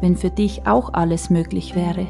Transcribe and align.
wenn 0.00 0.16
für 0.16 0.30
dich 0.30 0.66
auch 0.66 0.92
alles 0.94 1.30
möglich 1.30 1.74
wäre. 1.74 2.06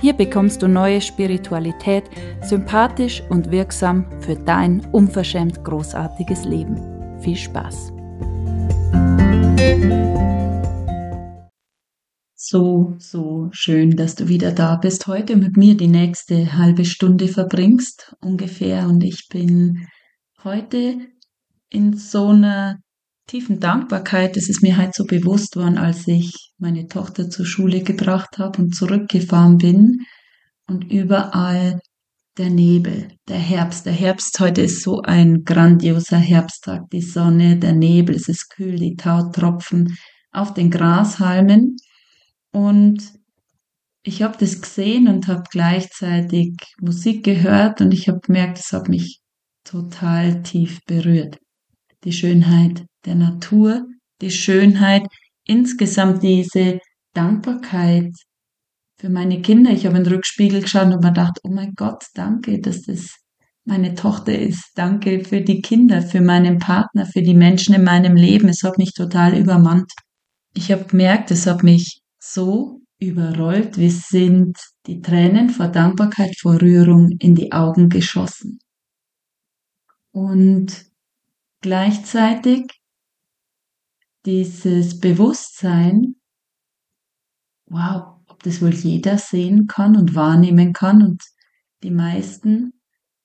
Hier 0.00 0.14
bekommst 0.14 0.62
du 0.62 0.68
neue 0.68 1.00
Spiritualität, 1.00 2.04
sympathisch 2.42 3.22
und 3.28 3.50
wirksam 3.50 4.06
für 4.20 4.34
dein 4.34 4.80
unverschämt 4.92 5.62
großartiges 5.62 6.44
Leben. 6.44 7.20
Viel 7.20 7.36
Spaß! 7.36 7.92
So, 12.34 12.94
so 12.98 13.48
schön, 13.52 13.94
dass 13.94 14.14
du 14.14 14.26
wieder 14.26 14.50
da 14.50 14.76
bist, 14.76 15.06
heute 15.06 15.36
mit 15.36 15.56
mir 15.56 15.76
die 15.76 15.86
nächste 15.86 16.56
halbe 16.56 16.84
Stunde 16.84 17.28
verbringst 17.28 18.16
ungefähr. 18.22 18.88
Und 18.88 19.04
ich 19.04 19.28
bin 19.28 19.86
heute 20.42 20.96
in 21.68 21.96
so 21.96 22.28
einer 22.28 22.80
tiefen 23.30 23.60
Dankbarkeit, 23.60 24.36
ist 24.36 24.62
mir 24.62 24.76
halt 24.76 24.94
so 24.94 25.04
bewusst 25.04 25.54
worden, 25.56 25.78
als 25.78 26.08
ich 26.08 26.52
meine 26.58 26.88
Tochter 26.88 27.30
zur 27.30 27.46
Schule 27.46 27.82
gebracht 27.82 28.38
habe 28.38 28.60
und 28.60 28.74
zurückgefahren 28.74 29.58
bin 29.58 30.00
und 30.66 30.90
überall 30.90 31.80
der 32.38 32.50
Nebel, 32.50 33.08
der 33.28 33.38
Herbst. 33.38 33.86
Der 33.86 33.92
Herbst 33.92 34.40
heute 34.40 34.62
ist 34.62 34.82
so 34.82 35.02
ein 35.02 35.44
grandioser 35.44 36.16
Herbsttag. 36.16 36.90
Die 36.90 37.02
Sonne, 37.02 37.56
der 37.56 37.72
Nebel, 37.72 38.16
es 38.16 38.28
ist 38.28 38.50
kühl, 38.50 38.76
die 38.76 38.96
Tautropfen 38.96 39.96
auf 40.32 40.52
den 40.54 40.70
Grashalmen. 40.70 41.76
Und 42.52 43.12
ich 44.02 44.22
habe 44.22 44.36
das 44.38 44.60
gesehen 44.60 45.06
und 45.06 45.28
habe 45.28 45.44
gleichzeitig 45.50 46.56
Musik 46.80 47.24
gehört 47.24 47.80
und 47.80 47.92
ich 47.92 48.08
habe 48.08 48.20
gemerkt, 48.20 48.58
es 48.58 48.72
hat 48.72 48.88
mich 48.88 49.20
total 49.62 50.42
tief 50.42 50.80
berührt. 50.86 51.38
Die 52.04 52.12
Schönheit 52.12 52.84
der 53.04 53.14
Natur, 53.14 53.86
die 54.20 54.30
Schönheit, 54.30 55.06
insgesamt 55.46 56.22
diese 56.22 56.78
Dankbarkeit 57.14 58.12
für 58.98 59.08
meine 59.08 59.40
Kinder. 59.42 59.70
Ich 59.70 59.86
habe 59.86 59.96
in 59.96 60.04
den 60.04 60.14
Rückspiegel 60.14 60.62
geschaut 60.62 60.84
und 60.84 61.02
mir 61.02 61.08
gedacht, 61.08 61.38
oh 61.42 61.50
mein 61.50 61.72
Gott, 61.74 62.04
danke, 62.14 62.60
dass 62.60 62.82
das 62.82 63.16
meine 63.64 63.94
Tochter 63.94 64.38
ist. 64.38 64.72
Danke 64.74 65.24
für 65.24 65.40
die 65.40 65.60
Kinder, 65.60 66.02
für 66.02 66.20
meinen 66.20 66.58
Partner, 66.58 67.06
für 67.06 67.22
die 67.22 67.34
Menschen 67.34 67.74
in 67.74 67.84
meinem 67.84 68.16
Leben. 68.16 68.48
Es 68.48 68.62
hat 68.62 68.78
mich 68.78 68.92
total 68.92 69.36
übermannt. 69.36 69.92
Ich 70.54 70.70
habe 70.72 70.84
gemerkt, 70.84 71.30
es 71.30 71.46
hat 71.46 71.62
mich 71.62 72.00
so 72.18 72.80
überrollt, 72.98 73.78
wie 73.78 73.90
sind 73.90 74.58
die 74.86 75.00
Tränen 75.00 75.50
vor 75.50 75.68
Dankbarkeit, 75.68 76.36
vor 76.38 76.60
Rührung 76.60 77.10
in 77.18 77.34
die 77.34 77.52
Augen 77.52 77.88
geschossen. 77.88 78.58
Und 80.12 80.89
gleichzeitig 81.60 82.66
dieses 84.26 85.00
Bewusstsein, 85.00 86.16
wow, 87.66 88.18
ob 88.28 88.42
das 88.42 88.60
wohl 88.60 88.74
jeder 88.74 89.18
sehen 89.18 89.66
kann 89.66 89.96
und 89.96 90.14
wahrnehmen 90.14 90.72
kann 90.72 91.02
und 91.02 91.22
die 91.82 91.90
meisten 91.90 92.72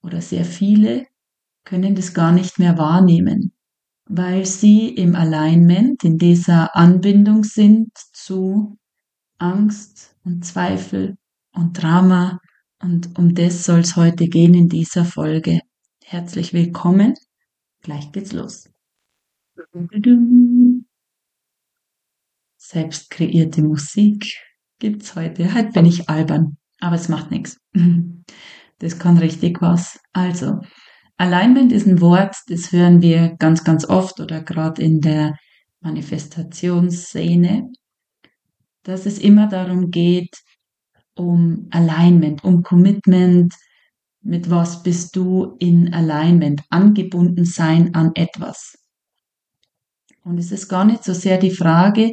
oder 0.02 0.22
sehr 0.22 0.46
viele 0.46 1.08
können 1.66 1.96
das 1.96 2.14
gar 2.14 2.32
nicht 2.32 2.60
mehr 2.60 2.78
wahrnehmen, 2.78 3.52
weil 4.06 4.46
sie 4.46 4.90
im 4.90 5.16
Alignment, 5.16 6.04
in 6.04 6.18
dieser 6.18 6.76
Anbindung 6.76 7.44
sind 7.44 7.92
zu 8.14 8.78
Angst 9.40 10.16
und 10.24 10.46
Zweifel 10.46 11.18
und 11.54 11.82
Drama 11.82 12.40
und 12.82 13.18
um 13.18 13.34
das 13.34 13.66
soll 13.66 13.80
es 13.80 13.96
heute 13.96 14.28
gehen 14.28 14.54
in 14.54 14.70
dieser 14.70 15.06
Folge. 15.06 15.60
Herzlich 16.04 16.54
willkommen. 16.54 17.16
Gleich 17.86 18.12
geht's 18.12 18.32
los. 18.32 18.68
Selbst 22.58 23.12
kreierte 23.12 23.62
Musik 23.62 24.26
gibt's 24.80 25.16
heute. 25.16 25.54
Heute 25.54 25.72
bin 25.72 25.86
ich 25.86 26.10
albern, 26.10 26.58
aber 26.80 26.96
es 26.96 27.10
macht 27.10 27.32
nichts. 27.32 27.58
Das 28.80 29.00
kann 29.00 29.18
richtig 29.18 29.62
was. 29.62 30.02
Also, 30.12 30.60
Alignment 31.16 31.72
ist 31.72 31.88
ein 31.88 32.02
Wort, 32.02 32.36
das 32.48 32.74
hören 32.74 33.02
wir 33.02 33.38
ganz, 33.40 33.64
ganz 33.64 33.88
oft 33.88 34.20
oder 34.20 34.44
gerade 34.44 34.82
in 34.82 35.00
der 35.00 35.38
Manifestationsszene, 35.80 37.72
dass 38.84 39.06
es 39.06 39.18
immer 39.18 39.48
darum 39.48 39.92
geht, 39.92 40.36
um 41.16 41.70
Alignment, 41.72 42.44
um 42.44 42.64
Commitment, 42.64 43.56
mit 44.26 44.50
was 44.50 44.82
bist 44.82 45.16
du 45.16 45.56
in 45.60 45.94
Alignment, 45.94 46.64
angebunden 46.72 47.46
sein 47.46 47.94
an 47.94 48.12
etwas. 48.16 48.76
Und 50.24 50.40
es 50.40 50.52
ist 50.52 50.68
gar 50.68 50.84
nicht 50.84 51.04
so 51.04 51.14
sehr 51.14 51.38
die 51.38 51.52
Frage, 51.52 52.12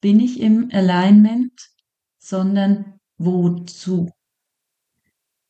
bin 0.00 0.20
ich 0.20 0.40
im 0.40 0.70
Alignment, 0.72 1.52
sondern 2.18 3.00
wozu. 3.18 4.08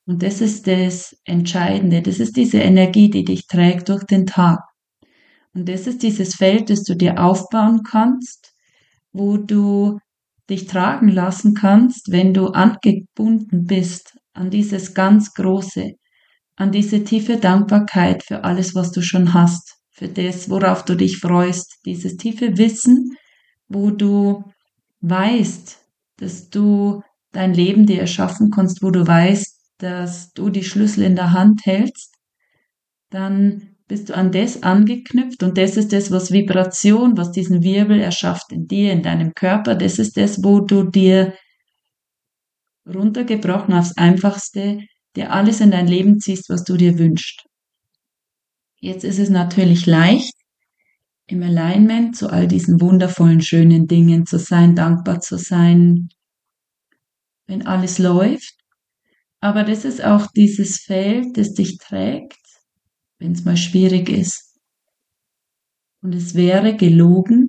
Und 0.06 0.22
das 0.22 0.41
ist 0.41 0.66
das 0.66 1.15
Entscheidende, 1.25 2.00
das 2.00 2.19
ist 2.19 2.34
diese 2.34 2.59
Energie, 2.59 3.11
die 3.11 3.25
dich 3.25 3.47
trägt 3.47 3.91
durch 3.91 4.05
den 4.05 4.25
Tag. 4.25 4.61
Und 5.53 5.69
das 5.69 5.87
ist 5.87 6.03
dieses 6.03 6.34
Feld, 6.34 6.71
das 6.71 6.82
du 6.82 6.97
dir 6.97 7.22
aufbauen 7.22 7.82
kannst, 7.82 8.55
wo 9.12 9.37
du 9.37 9.99
dich 10.49 10.67
tragen 10.67 11.09
lassen 11.09 11.53
kannst, 11.53 12.11
wenn 12.11 12.32
du 12.32 12.47
angebunden 12.47 13.67
bist 13.67 14.09
an 14.32 14.50
dieses 14.50 14.94
ganz 14.94 15.32
Große, 15.34 15.92
an 16.56 16.72
diese 16.72 17.04
tiefe 17.04 17.36
Dankbarkeit 17.36 18.22
für 18.22 18.44
alles, 18.44 18.74
was 18.74 18.92
du 18.92 19.02
schon 19.02 19.34
hast, 19.34 19.76
für 19.91 20.08
das, 20.08 20.48
worauf 20.48 20.84
du 20.84 20.94
dich 20.94 21.18
freust, 21.18 21.76
dieses 21.84 22.16
tiefe 22.16 22.56
Wissen, 22.56 23.16
wo 23.69 23.90
du 23.90 24.44
weißt, 25.00 25.78
dass 26.19 26.50
du 26.50 27.02
dein 27.32 27.54
Leben 27.54 27.86
dir 27.86 28.00
erschaffen 28.00 28.50
kannst, 28.50 28.82
wo 28.82 28.90
du 28.90 29.06
weißt, 29.06 29.58
dass 29.78 30.32
du 30.32 30.50
die 30.50 30.64
Schlüssel 30.64 31.04
in 31.04 31.16
der 31.16 31.32
Hand 31.32 31.64
hältst, 31.64 32.14
dann 33.10 33.76
bist 33.88 34.08
du 34.08 34.14
an 34.14 34.30
das 34.30 34.62
angeknüpft 34.62 35.42
und 35.42 35.58
das 35.58 35.76
ist 35.76 35.92
das, 35.92 36.10
was 36.10 36.30
Vibration, 36.30 37.16
was 37.16 37.32
diesen 37.32 37.62
Wirbel 37.62 38.00
erschafft 38.00 38.52
in 38.52 38.66
dir, 38.66 38.92
in 38.92 39.02
deinem 39.02 39.34
Körper, 39.34 39.74
das 39.74 39.98
ist 39.98 40.16
das, 40.16 40.44
wo 40.44 40.60
du 40.60 40.84
dir 40.84 41.34
runtergebrochen 42.94 43.74
aufs 43.74 43.96
Einfachste, 43.96 44.80
dir 45.16 45.32
alles 45.32 45.60
in 45.60 45.70
dein 45.70 45.86
Leben 45.86 46.20
ziehst, 46.20 46.48
was 46.48 46.64
du 46.64 46.76
dir 46.76 46.98
wünschst. 46.98 47.44
Jetzt 48.80 49.04
ist 49.04 49.18
es 49.18 49.28
natürlich 49.28 49.86
leicht, 49.86 50.34
im 51.26 51.42
Alignment 51.42 52.16
zu 52.16 52.30
all 52.30 52.48
diesen 52.48 52.80
wundervollen, 52.80 53.40
schönen 53.40 53.86
Dingen 53.86 54.26
zu 54.26 54.38
sein, 54.38 54.74
dankbar 54.74 55.20
zu 55.20 55.38
sein, 55.38 56.08
wenn 57.46 57.66
alles 57.66 57.98
läuft. 57.98 58.54
Aber 59.40 59.64
das 59.64 59.84
ist 59.84 60.02
auch 60.02 60.26
dieses 60.34 60.78
Feld, 60.78 61.36
das 61.36 61.54
dich 61.54 61.78
trägt, 61.78 62.38
wenn 63.18 63.32
es 63.32 63.44
mal 63.44 63.56
schwierig 63.56 64.08
ist. 64.08 64.58
Und 66.02 66.14
es 66.14 66.34
wäre 66.34 66.76
gelogen 66.76 67.48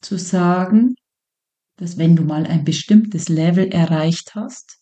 zu 0.00 0.18
sagen, 0.18 0.94
dass 1.76 1.98
wenn 1.98 2.16
du 2.16 2.24
mal 2.24 2.46
ein 2.46 2.64
bestimmtes 2.64 3.28
Level 3.28 3.68
erreicht 3.68 4.34
hast, 4.34 4.79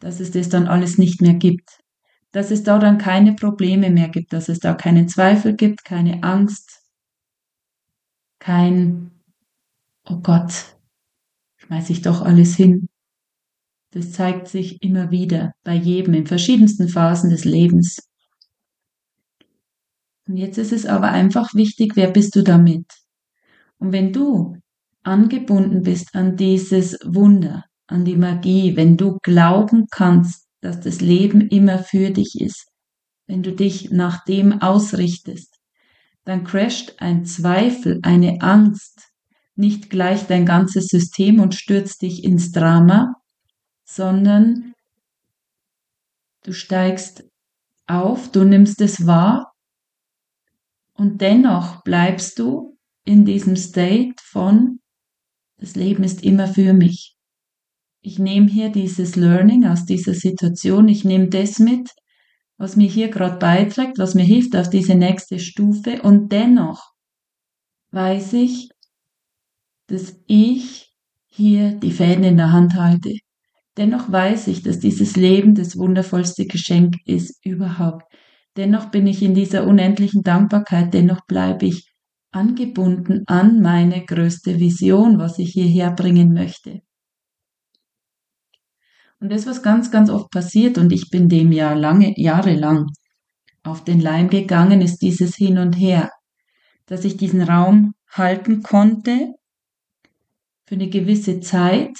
dass 0.00 0.20
es 0.20 0.32
das 0.32 0.48
dann 0.48 0.66
alles 0.66 0.98
nicht 0.98 1.22
mehr 1.22 1.34
gibt 1.34 1.80
dass 2.32 2.50
es 2.50 2.62
da 2.62 2.78
dann 2.78 2.98
keine 2.98 3.34
Probleme 3.34 3.90
mehr 3.90 4.08
gibt, 4.08 4.32
dass 4.32 4.48
es 4.48 4.60
da 4.60 4.74
keinen 4.74 5.08
Zweifel 5.08 5.56
gibt, 5.56 5.84
keine 5.84 6.22
Angst, 6.22 6.80
kein, 8.38 9.10
oh 10.08 10.20
Gott, 10.20 10.76
schmeiß 11.56 11.90
ich 11.90 12.02
doch 12.02 12.22
alles 12.22 12.54
hin. 12.54 12.88
Das 13.92 14.12
zeigt 14.12 14.46
sich 14.46 14.82
immer 14.82 15.10
wieder 15.10 15.52
bei 15.64 15.74
jedem 15.74 16.14
in 16.14 16.26
verschiedensten 16.26 16.88
Phasen 16.88 17.30
des 17.30 17.44
Lebens. 17.44 17.98
Und 20.28 20.36
jetzt 20.36 20.58
ist 20.58 20.72
es 20.72 20.86
aber 20.86 21.08
einfach 21.08 21.54
wichtig, 21.54 21.96
wer 21.96 22.10
bist 22.12 22.36
du 22.36 22.42
damit? 22.42 22.86
Und 23.78 23.90
wenn 23.90 24.12
du 24.12 24.56
angebunden 25.02 25.82
bist 25.82 26.14
an 26.14 26.36
dieses 26.36 26.96
Wunder, 27.04 27.64
an 27.90 28.04
die 28.04 28.16
Magie, 28.16 28.76
wenn 28.76 28.96
du 28.96 29.18
glauben 29.22 29.86
kannst, 29.90 30.46
dass 30.60 30.80
das 30.80 31.00
Leben 31.00 31.40
immer 31.48 31.78
für 31.78 32.10
dich 32.10 32.40
ist. 32.40 32.68
Wenn 33.26 33.42
du 33.42 33.52
dich 33.52 33.90
nach 33.90 34.24
dem 34.24 34.60
ausrichtest, 34.60 35.56
dann 36.24 36.44
crasht 36.44 36.94
ein 36.98 37.24
Zweifel, 37.24 38.00
eine 38.02 38.40
Angst 38.40 39.10
nicht 39.56 39.90
gleich 39.90 40.26
dein 40.26 40.46
ganzes 40.46 40.86
System 40.86 41.40
und 41.40 41.54
stürzt 41.54 42.02
dich 42.02 42.24
ins 42.24 42.50
Drama, 42.52 43.14
sondern 43.84 44.74
du 46.44 46.52
steigst 46.52 47.24
auf, 47.86 48.30
du 48.30 48.44
nimmst 48.44 48.80
es 48.80 49.06
wahr 49.06 49.52
und 50.94 51.20
dennoch 51.20 51.82
bleibst 51.82 52.38
du 52.38 52.78
in 53.04 53.24
diesem 53.24 53.56
State 53.56 54.14
von, 54.22 54.80
das 55.58 55.74
Leben 55.74 56.04
ist 56.04 56.22
immer 56.22 56.46
für 56.46 56.72
mich. 56.72 57.19
Ich 58.02 58.18
nehme 58.18 58.48
hier 58.48 58.70
dieses 58.70 59.16
Learning 59.16 59.66
aus 59.66 59.84
dieser 59.84 60.14
Situation, 60.14 60.88
ich 60.88 61.04
nehme 61.04 61.28
das 61.28 61.58
mit, 61.58 61.90
was 62.56 62.76
mir 62.76 62.88
hier 62.88 63.08
gerade 63.08 63.38
beiträgt, 63.38 63.98
was 63.98 64.14
mir 64.14 64.24
hilft 64.24 64.56
auf 64.56 64.70
diese 64.70 64.94
nächste 64.94 65.38
Stufe 65.38 66.02
und 66.02 66.30
dennoch 66.32 66.92
weiß 67.90 68.34
ich, 68.34 68.70
dass 69.86 70.16
ich 70.26 70.92
hier 71.26 71.72
die 71.72 71.90
Fäden 71.90 72.24
in 72.24 72.36
der 72.36 72.52
Hand 72.52 72.74
halte. 72.74 73.12
Dennoch 73.76 74.10
weiß 74.10 74.48
ich, 74.48 74.62
dass 74.62 74.78
dieses 74.78 75.16
Leben 75.16 75.54
das 75.54 75.76
wundervollste 75.76 76.46
Geschenk 76.46 76.96
ist 77.06 77.44
überhaupt. 77.44 78.04
Dennoch 78.56 78.90
bin 78.90 79.06
ich 79.06 79.22
in 79.22 79.34
dieser 79.34 79.66
unendlichen 79.66 80.22
Dankbarkeit, 80.22 80.92
dennoch 80.92 81.20
bleibe 81.26 81.66
ich 81.66 81.88
angebunden 82.32 83.24
an 83.26 83.60
meine 83.60 84.04
größte 84.04 84.58
Vision, 84.58 85.18
was 85.18 85.38
ich 85.38 85.52
hierher 85.52 85.92
bringen 85.92 86.32
möchte. 86.32 86.80
Und 89.20 89.30
das, 89.30 89.46
was 89.46 89.62
ganz, 89.62 89.90
ganz 89.90 90.08
oft 90.08 90.30
passiert, 90.30 90.78
und 90.78 90.92
ich 90.92 91.10
bin 91.10 91.28
dem 91.28 91.52
ja 91.52 91.74
lange, 91.74 92.14
jahrelang 92.16 92.86
auf 93.62 93.84
den 93.84 94.00
Leim 94.00 94.30
gegangen, 94.30 94.80
ist 94.80 95.02
dieses 95.02 95.36
Hin 95.36 95.58
und 95.58 95.74
Her, 95.74 96.10
dass 96.86 97.04
ich 97.04 97.18
diesen 97.18 97.42
Raum 97.42 97.94
halten 98.10 98.62
konnte 98.62 99.34
für 100.66 100.74
eine 100.74 100.88
gewisse 100.88 101.40
Zeit, 101.40 101.96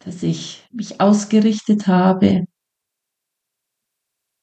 dass 0.00 0.22
ich 0.22 0.66
mich 0.72 1.00
ausgerichtet 1.00 1.86
habe, 1.86 2.44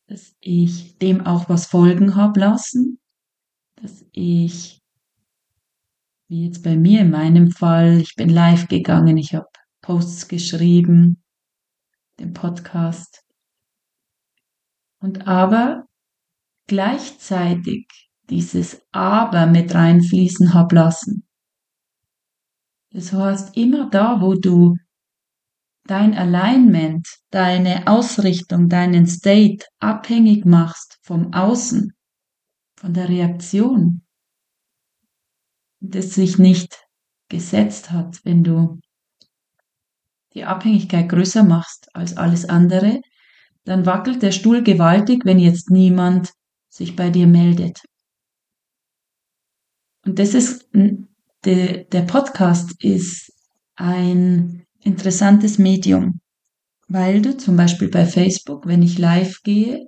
dass 0.08 0.34
ich 0.40 0.98
dem 0.98 1.26
auch 1.26 1.50
was 1.50 1.66
folgen 1.66 2.16
habe 2.16 2.40
lassen, 2.40 3.00
dass 3.76 4.06
ich, 4.12 4.82
wie 6.30 6.46
jetzt 6.46 6.64
bei 6.64 6.78
mir 6.78 7.02
in 7.02 7.12
meinem 7.12 7.52
Fall, 7.52 8.00
ich 8.00 8.16
bin 8.16 8.30
live 8.30 8.68
gegangen, 8.68 9.18
ich 9.18 9.36
habe 9.36 9.48
Posts 9.82 10.30
geschrieben, 10.30 11.20
den 12.21 12.33
Podcast. 12.33 13.23
Und 15.00 15.27
aber 15.27 15.85
gleichzeitig 16.68 17.88
dieses 18.29 18.81
Aber 18.91 19.47
mit 19.47 19.73
reinfließen 19.73 20.53
hab 20.53 20.71
lassen. 20.71 21.27
Das 22.91 23.12
heißt, 23.12 23.57
immer 23.57 23.89
da, 23.89 24.21
wo 24.21 24.35
du 24.35 24.75
dein 25.85 26.13
Alignment, 26.13 27.07
deine 27.31 27.88
Ausrichtung, 27.88 28.69
deinen 28.69 29.07
State 29.07 29.65
abhängig 29.79 30.45
machst 30.45 31.00
vom 31.01 31.33
Außen, 31.33 31.94
von 32.77 32.94
der 32.94 33.09
Reaktion, 33.09 34.06
das 35.79 36.13
sich 36.13 36.38
nicht 36.38 36.85
gesetzt 37.29 37.91
hat, 37.91 38.23
wenn 38.23 38.44
du 38.44 38.79
die 40.33 40.44
Abhängigkeit 40.44 41.10
größer 41.10 41.44
machst 41.44 41.94
als 41.94 42.18
alles 42.18 42.48
andere, 42.48 43.01
dann 43.63 43.86
wackelt 43.86 44.22
der 44.22 44.31
Stuhl 44.31 44.63
gewaltig, 44.63 45.25
wenn 45.25 45.39
jetzt 45.39 45.69
niemand 45.69 46.31
sich 46.69 46.95
bei 46.95 47.10
dir 47.10 47.28
meldet. 47.28 47.81
Und 50.06 50.18
das 50.18 50.33
ist 50.33 50.68
der, 51.45 52.01
Podcast 52.04 52.83
ist 52.83 53.31
ein 53.75 54.66
interessantes 54.80 55.57
Medium, 55.57 56.19
weil 56.88 57.22
du 57.22 57.38
zum 57.38 57.56
Beispiel 57.56 57.89
bei 57.89 58.06
Facebook, 58.06 58.66
wenn 58.66 58.81
ich 58.81 58.98
live 58.98 59.42
gehe, 59.44 59.88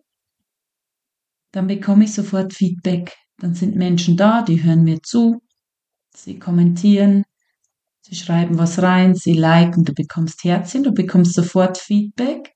dann 1.52 1.68
bekomme 1.68 2.04
ich 2.04 2.14
sofort 2.14 2.54
Feedback. 2.54 3.16
Dann 3.38 3.56
sind 3.56 3.76
Menschen 3.76 4.18
da, 4.18 4.44
die 4.44 4.64
hören 4.64 4.84
mir 4.84 5.02
zu, 5.02 5.42
sie 6.16 6.38
kommentieren, 6.38 7.24
sie 8.04 8.16
schreiben 8.16 8.58
was 8.58 8.82
rein, 8.82 9.16
sie 9.16 9.34
liken, 9.34 9.86
du 9.86 9.94
bekommst 9.94 10.44
Herzchen, 10.44 10.84
du 10.84 10.92
bekommst 10.92 11.34
sofort 11.34 11.78
Feedback. 11.78 12.54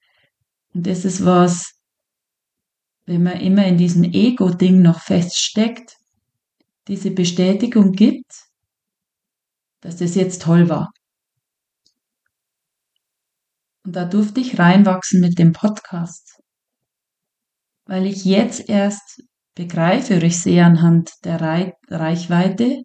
Und 0.74 0.86
das 0.86 1.06
ist 1.06 1.26
was, 1.26 1.72
wenn 3.06 3.24
man 3.24 3.40
immer 3.40 3.66
in 3.66 3.78
diesem 3.78 4.04
Ego-Ding 4.04 4.82
noch 4.82 5.00
feststeckt, 5.00 5.96
diese 6.88 7.12
Bestätigung 7.12 7.94
gibt, 7.94 8.32
dass 9.80 9.98
das 9.98 10.16
jetzt 10.16 10.42
toll 10.42 10.70
war. 10.70 10.92
Und 13.86 13.96
da 13.96 14.04
durfte 14.04 14.42
ich 14.42 14.60
reinwachsen 14.60 15.22
mit 15.22 15.40
dem 15.40 15.54
Podcast, 15.54 16.42
weil 17.86 18.06
ich 18.06 18.26
jetzt 18.26 18.68
erst 18.68 19.24
begreife, 19.56 20.18
oder 20.18 20.26
ich 20.26 20.40
sehe 20.42 20.66
anhand 20.66 21.12
der 21.24 21.40
Reichweite, 21.90 22.84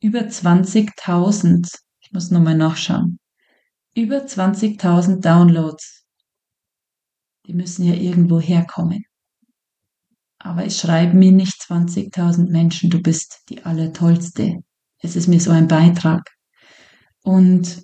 über 0.00 0.20
20.000, 0.20 1.68
ich 2.00 2.12
muss 2.12 2.30
nochmal 2.30 2.56
nachschauen, 2.56 3.18
über 3.94 4.24
20.000 4.26 5.20
Downloads. 5.20 6.04
Die 7.46 7.54
müssen 7.54 7.84
ja 7.84 7.94
irgendwo 7.94 8.40
herkommen. 8.40 9.04
Aber 10.38 10.64
es 10.64 10.78
schreiben 10.78 11.18
mir 11.18 11.32
nicht 11.32 11.60
20.000 11.62 12.50
Menschen, 12.50 12.90
du 12.90 13.00
bist 13.00 13.42
die 13.48 13.64
Allertollste. 13.64 14.58
Es 15.00 15.16
ist 15.16 15.28
mir 15.28 15.40
so 15.40 15.50
ein 15.50 15.66
Beitrag. 15.66 16.22
Und 17.22 17.82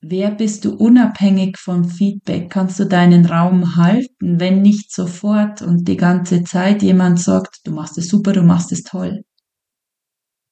wer 0.00 0.30
bist 0.30 0.64
du 0.64 0.76
unabhängig 0.76 1.58
vom 1.58 1.84
Feedback? 1.84 2.50
Kannst 2.50 2.78
du 2.78 2.84
deinen 2.84 3.26
Raum 3.26 3.76
halten, 3.76 4.38
wenn 4.38 4.62
nicht 4.62 4.92
sofort 4.92 5.62
und 5.62 5.88
die 5.88 5.96
ganze 5.96 6.44
Zeit 6.44 6.82
jemand 6.82 7.20
sagt, 7.20 7.60
du 7.64 7.72
machst 7.72 7.98
es 7.98 8.08
super, 8.08 8.32
du 8.32 8.42
machst 8.42 8.72
es 8.72 8.82
toll? 8.82 9.24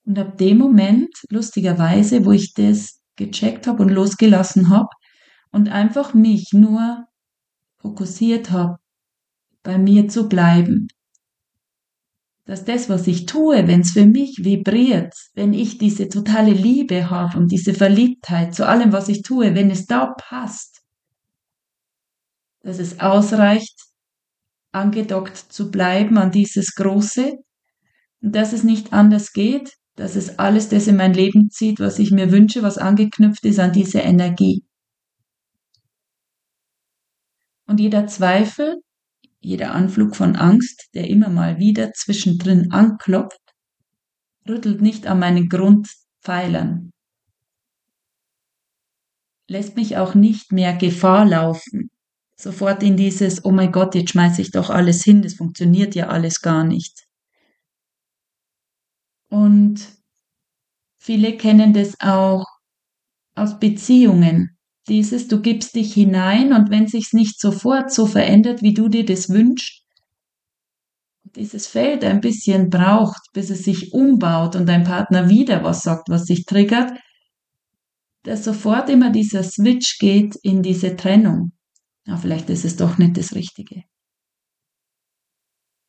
Und 0.09 0.19
ab 0.19 0.39
dem 0.39 0.57
Moment, 0.57 1.11
lustigerweise, 1.29 2.25
wo 2.25 2.33
ich 2.33 2.55
das 2.55 3.03
gecheckt 3.17 3.67
habe 3.67 3.83
und 3.83 3.91
losgelassen 3.91 4.71
habe 4.71 4.89
und 5.53 5.69
einfach 5.69 6.15
mich 6.15 6.55
nur 6.55 7.05
fokussiert 7.77 8.51
habe, 8.51 8.79
bei 9.63 9.77
mir 9.77 10.09
zu 10.09 10.27
bleiben, 10.27 10.89
dass 12.47 12.65
das, 12.65 12.89
was 12.89 13.07
ich 13.07 13.27
tue, 13.27 13.69
wenn 13.69 13.83
es 13.83 13.91
für 13.91 14.07
mich 14.07 14.39
vibriert, 14.43 15.13
wenn 15.35 15.53
ich 15.53 15.77
diese 15.77 16.09
totale 16.09 16.53
Liebe 16.53 17.11
habe 17.11 17.37
und 17.37 17.53
diese 17.53 17.75
Verliebtheit 17.75 18.55
zu 18.55 18.67
allem, 18.67 18.93
was 18.93 19.11
ich 19.11 19.21
tue, 19.21 19.55
wenn 19.55 19.71
es 19.71 19.85
da 19.85 20.15
passt, 20.17 20.81
dass 22.61 22.79
es 22.79 22.99
ausreicht, 22.99 23.79
angedockt 24.73 25.37
zu 25.37 25.71
bleiben 25.71 26.17
an 26.17 26.31
dieses 26.31 26.75
Große 26.77 27.35
und 28.23 28.35
dass 28.35 28.55
es 28.55 28.65
nicht 28.65 28.95
anders 28.95 29.35
geht, 29.35 29.78
dass 29.99 30.15
es 30.15 30.39
alles 30.39 30.69
das 30.69 30.87
in 30.87 30.97
mein 30.97 31.13
Leben 31.13 31.51
zieht, 31.51 31.81
was 31.81 31.99
ich 31.99 32.13
mir 32.13 32.31
wünsche, 32.31 32.63
was 32.63 32.79
angeknüpft 32.79 33.45
ist 33.45 33.59
an 33.59 33.73
diese 33.73 33.99
Energie. 33.99 34.65
Und 37.67 37.81
jeder 37.81 38.07
Zweifel, 38.07 38.77
jeder 39.41 39.73
Anflug 39.75 40.15
von 40.15 40.37
Angst, 40.37 40.89
der 40.95 41.09
immer 41.09 41.29
mal 41.29 41.59
wieder 41.59 41.93
zwischendrin 41.95 42.71
anklopft, 42.71 43.41
rüttelt 44.49 44.81
nicht 44.81 45.09
an 45.09 45.19
meinen 45.19 45.49
Grundpfeilern, 45.49 46.91
lässt 49.49 49.75
mich 49.75 49.97
auch 49.97 50.15
nicht 50.15 50.53
mehr 50.53 50.77
Gefahr 50.77 51.25
laufen, 51.25 51.91
sofort 52.37 52.85
in 52.85 52.97
dieses, 52.97 53.45
oh 53.45 53.51
mein 53.51 53.73
Gott, 53.73 53.97
jetzt 53.97 54.11
schmeiße 54.11 54.43
ich 54.43 54.53
doch 54.53 54.71
alles 54.71 55.03
hin, 55.03 55.23
das 55.23 55.35
funktioniert 55.35 55.97
ja 55.97 56.07
alles 56.07 56.41
gar 56.41 56.63
nicht. 56.63 57.08
Und 59.69 59.99
viele 60.99 61.37
kennen 61.37 61.75
das 61.75 61.95
auch 62.01 62.47
aus 63.35 63.59
Beziehungen 63.59 64.57
dieses, 64.89 65.29
du 65.29 65.43
gibst 65.43 65.75
dich 65.75 65.93
hinein 65.93 66.55
und 66.55 66.71
wenn 66.71 66.87
sich's 66.87 67.13
nicht 67.13 67.39
sofort 67.39 67.93
so 67.93 68.07
verändert, 68.07 68.63
wie 68.63 68.73
du 68.73 68.89
dir 68.89 69.05
das 69.05 69.29
wünschst, 69.29 69.85
dieses 71.37 71.67
Feld 71.67 72.03
ein 72.03 72.23
bisschen 72.23 72.71
braucht, 72.71 73.21
bis 73.35 73.51
es 73.51 73.65
sich 73.65 73.93
umbaut 73.93 74.57
und 74.57 74.65
dein 74.67 74.85
Partner 74.85 75.29
wieder 75.29 75.63
was 75.63 75.83
sagt, 75.83 76.09
was 76.09 76.25
sich 76.25 76.47
triggert, 76.47 76.99
dass 78.23 78.45
sofort 78.45 78.89
immer 78.89 79.11
dieser 79.11 79.43
Switch 79.43 79.99
geht 79.99 80.37
in 80.37 80.63
diese 80.63 80.97
Trennung. 80.97 81.53
Ja, 82.07 82.17
vielleicht 82.17 82.49
ist 82.49 82.65
es 82.65 82.77
doch 82.77 82.97
nicht 82.97 83.19
das 83.19 83.35
Richtige. 83.35 83.83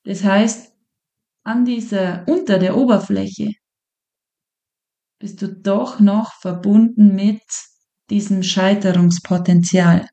Das 0.04 0.26
heißt, 0.26 0.74
an 1.44 1.66
dieser, 1.66 2.28
unter 2.28 2.60
der 2.60 2.78
Oberfläche 2.78 3.54
bist 5.20 5.42
du 5.42 5.50
doch 5.50 6.00
noch 6.00 6.34
verbunden 6.34 7.14
mit 7.14 7.42
diesem 8.10 8.42
Scheiterungspotenzial. 8.42 10.08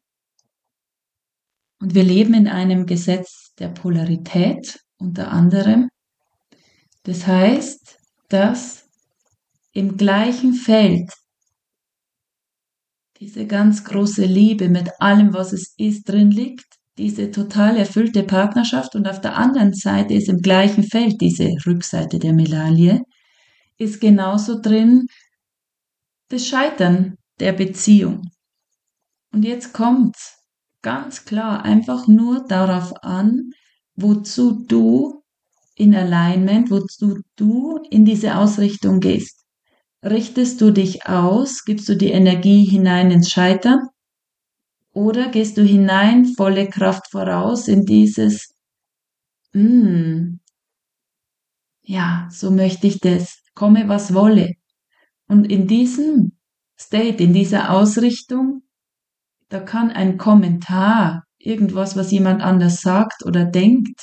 Und 1.81 1.95
wir 1.95 2.03
leben 2.03 2.35
in 2.35 2.49
einem 2.49 2.87
Gesetz 2.87 3.55
der 3.59 3.69
Polarität 3.69 4.81
unter 4.99 5.31
anderem. 5.31 5.89
Das 7.05 7.27
heißt, 7.27 7.99
dass 8.29 8.89
im 9.73 9.97
gleichen 9.97 10.55
Feld 10.55 11.13
diese 13.21 13.47
ganz 13.47 13.85
große 13.85 14.25
Liebe 14.25 14.69
mit 14.69 14.91
allem, 15.01 15.33
was 15.33 15.53
es 15.53 15.75
ist, 15.79 16.09
drin 16.09 16.31
liegt, 16.31 16.67
diese 16.99 17.31
total 17.31 17.77
erfüllte 17.77 18.23
Partnerschaft 18.23 18.95
und 18.95 19.07
auf 19.07 19.21
der 19.21 19.37
anderen 19.37 19.75
Seite 19.75 20.15
ist 20.15 20.29
im 20.29 20.39
gleichen 20.39 20.83
Feld 20.83 21.21
diese 21.21 21.51
Rückseite 21.67 22.19
der 22.19 22.33
Medaille, 22.33 23.03
ist 23.79 24.01
genauso 24.01 24.61
drin 24.61 25.07
das 26.29 26.47
Scheitern 26.47 27.17
der 27.41 27.53
Beziehung. 27.53 28.31
Und 29.33 29.45
jetzt 29.45 29.73
kommt's 29.73 30.37
ganz 30.83 31.25
klar 31.25 31.65
einfach 31.65 32.07
nur 32.07 32.47
darauf 32.47 33.03
an, 33.03 33.51
wozu 33.95 34.65
du 34.67 35.23
in 35.75 35.95
Alignment, 35.95 36.71
wozu 36.71 37.21
du 37.37 37.79
in 37.91 38.05
diese 38.05 38.37
Ausrichtung 38.37 39.01
gehst. 39.01 39.45
Richtest 40.03 40.61
du 40.61 40.71
dich 40.71 41.07
aus, 41.07 41.65
gibst 41.65 41.89
du 41.89 41.97
die 41.97 42.13
Energie 42.13 42.65
hinein 42.65 43.11
ins 43.11 43.31
Scheitern 43.31 43.89
oder 44.93 45.29
gehst 45.29 45.59
du 45.59 45.63
hinein 45.63 46.25
volle 46.25 46.69
Kraft 46.69 47.11
voraus 47.11 47.69
in 47.69 47.85
dieses, 47.85 48.55
mm, 49.53 50.39
ja, 51.83 52.29
so 52.31 52.51
möchte 52.51 52.87
ich 52.87 53.01
das, 53.01 53.43
komme 53.57 53.89
was 53.89 54.15
wolle. 54.15 54.53
Und 55.27 55.51
in 55.51 55.67
diesem 55.67 56.39
State, 56.79 57.25
in 57.25 57.33
dieser 57.33 57.73
Ausrichtung, 57.73 58.63
da 59.49 59.59
kann 59.59 59.91
ein 59.91 60.19
Kommentar, 60.19 61.25
irgendwas, 61.39 61.97
was 61.97 62.13
jemand 62.13 62.43
anders 62.43 62.81
sagt 62.81 63.25
oder 63.25 63.45
denkt, 63.45 64.01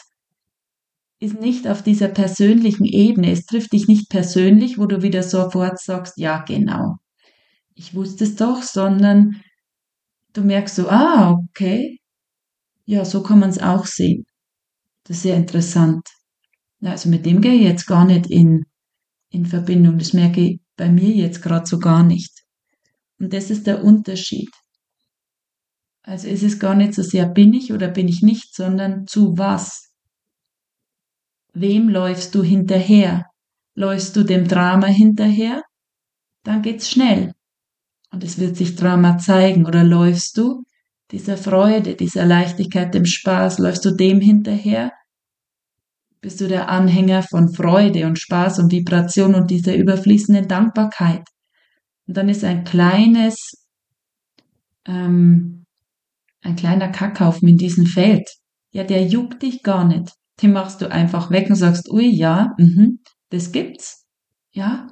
ist 1.19 1.39
nicht 1.39 1.67
auf 1.67 1.81
dieser 1.81 2.09
persönlichen 2.09 2.85
Ebene. 2.85 3.31
Es 3.31 3.45
trifft 3.45 3.71
dich 3.71 3.87
nicht 3.87 4.09
persönlich, 4.09 4.77
wo 4.77 4.85
du 4.87 5.01
wieder 5.01 5.23
sofort 5.23 5.79
sagst, 5.79 6.17
ja, 6.17 6.43
genau. 6.43 6.97
Ich 7.75 7.95
wusste 7.95 8.25
es 8.25 8.35
doch, 8.35 8.61
sondern 8.61 9.41
du 10.33 10.41
merkst 10.41 10.75
so, 10.75 10.89
ah, 10.89 11.31
okay. 11.31 11.99
Ja, 12.85 13.05
so 13.05 13.23
kann 13.23 13.39
man 13.39 13.49
es 13.49 13.59
auch 13.59 13.85
sehen. 13.85 14.25
Das 15.05 15.17
ist 15.17 15.23
sehr 15.23 15.37
interessant. 15.37 16.07
Also 16.81 17.09
mit 17.09 17.25
dem 17.25 17.39
gehe 17.39 17.53
ich 17.53 17.63
jetzt 17.63 17.87
gar 17.87 18.05
nicht 18.05 18.27
in, 18.27 18.65
in 19.33 19.45
Verbindung. 19.45 19.97
Das 19.97 20.13
merke 20.13 20.41
ich 20.41 20.59
bei 20.77 20.89
mir 20.89 21.09
jetzt 21.09 21.41
gerade 21.41 21.65
so 21.65 21.79
gar 21.79 22.03
nicht. 22.03 22.31
Und 23.19 23.33
das 23.33 23.49
ist 23.49 23.67
der 23.67 23.83
Unterschied. 23.83 24.49
Also 26.03 26.27
es 26.27 26.43
ist 26.43 26.59
gar 26.59 26.75
nicht 26.75 26.93
so 26.93 27.01
sehr 27.01 27.27
bin 27.27 27.53
ich 27.53 27.73
oder 27.73 27.87
bin 27.87 28.07
ich 28.07 28.21
nicht, 28.21 28.55
sondern 28.55 29.07
zu 29.07 29.37
was. 29.37 29.91
Wem 31.53 31.89
läufst 31.89 32.35
du 32.35 32.43
hinterher? 32.43 33.25
Läufst 33.75 34.15
du 34.15 34.23
dem 34.23 34.47
Drama 34.47 34.87
hinterher? 34.87 35.63
Dann 36.43 36.61
geht's 36.61 36.89
schnell. 36.89 37.33
Und 38.11 38.23
es 38.23 38.39
wird 38.39 38.57
sich 38.57 38.75
Drama 38.75 39.17
zeigen. 39.17 39.65
Oder 39.65 39.83
läufst 39.83 40.37
du 40.37 40.63
dieser 41.11 41.37
Freude, 41.37 41.95
dieser 41.95 42.25
Leichtigkeit, 42.25 42.93
dem 42.93 43.05
Spaß, 43.05 43.59
läufst 43.59 43.85
du 43.85 43.91
dem 43.95 44.19
hinterher? 44.19 44.91
Bist 46.23 46.41
du 46.41 46.47
der 46.47 46.69
Anhänger 46.69 47.21
von 47.21 47.53
Freude 47.53 48.07
und 48.07 48.17
Spaß 48.17 48.57
und 48.57 48.71
Vibration 48.71 49.35
und 49.35 49.51
dieser 49.51 49.75
überfließenden 49.75 50.47
Dankbarkeit? 50.47 51.23
Und 52.07 52.17
dann 52.17 52.29
ist 52.29 52.43
ein 52.43 52.63
kleines, 52.63 53.67
ähm, 54.87 55.65
ein 56.41 56.55
kleiner 56.55 56.89
Kackhaufen 56.89 57.47
in 57.47 57.57
diesem 57.57 57.85
Feld. 57.85 58.27
Ja, 58.71 58.83
der 58.83 59.05
juckt 59.05 59.43
dich 59.43 59.61
gar 59.61 59.85
nicht 59.85 60.11
den 60.41 60.53
machst 60.53 60.81
du 60.81 60.91
einfach 60.91 61.29
weg 61.31 61.49
und 61.49 61.55
sagst, 61.55 61.89
ui, 61.91 62.09
ja, 62.09 62.53
mh, 62.57 62.97
das 63.29 63.51
gibt's, 63.51 64.05
ja. 64.51 64.87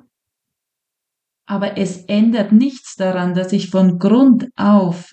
Aber 1.45 1.77
es 1.77 2.05
ändert 2.05 2.51
nichts 2.51 2.95
daran, 2.95 3.33
dass 3.33 3.51
ich 3.51 3.69
von 3.69 3.97
Grund 3.99 4.47
auf 4.55 5.11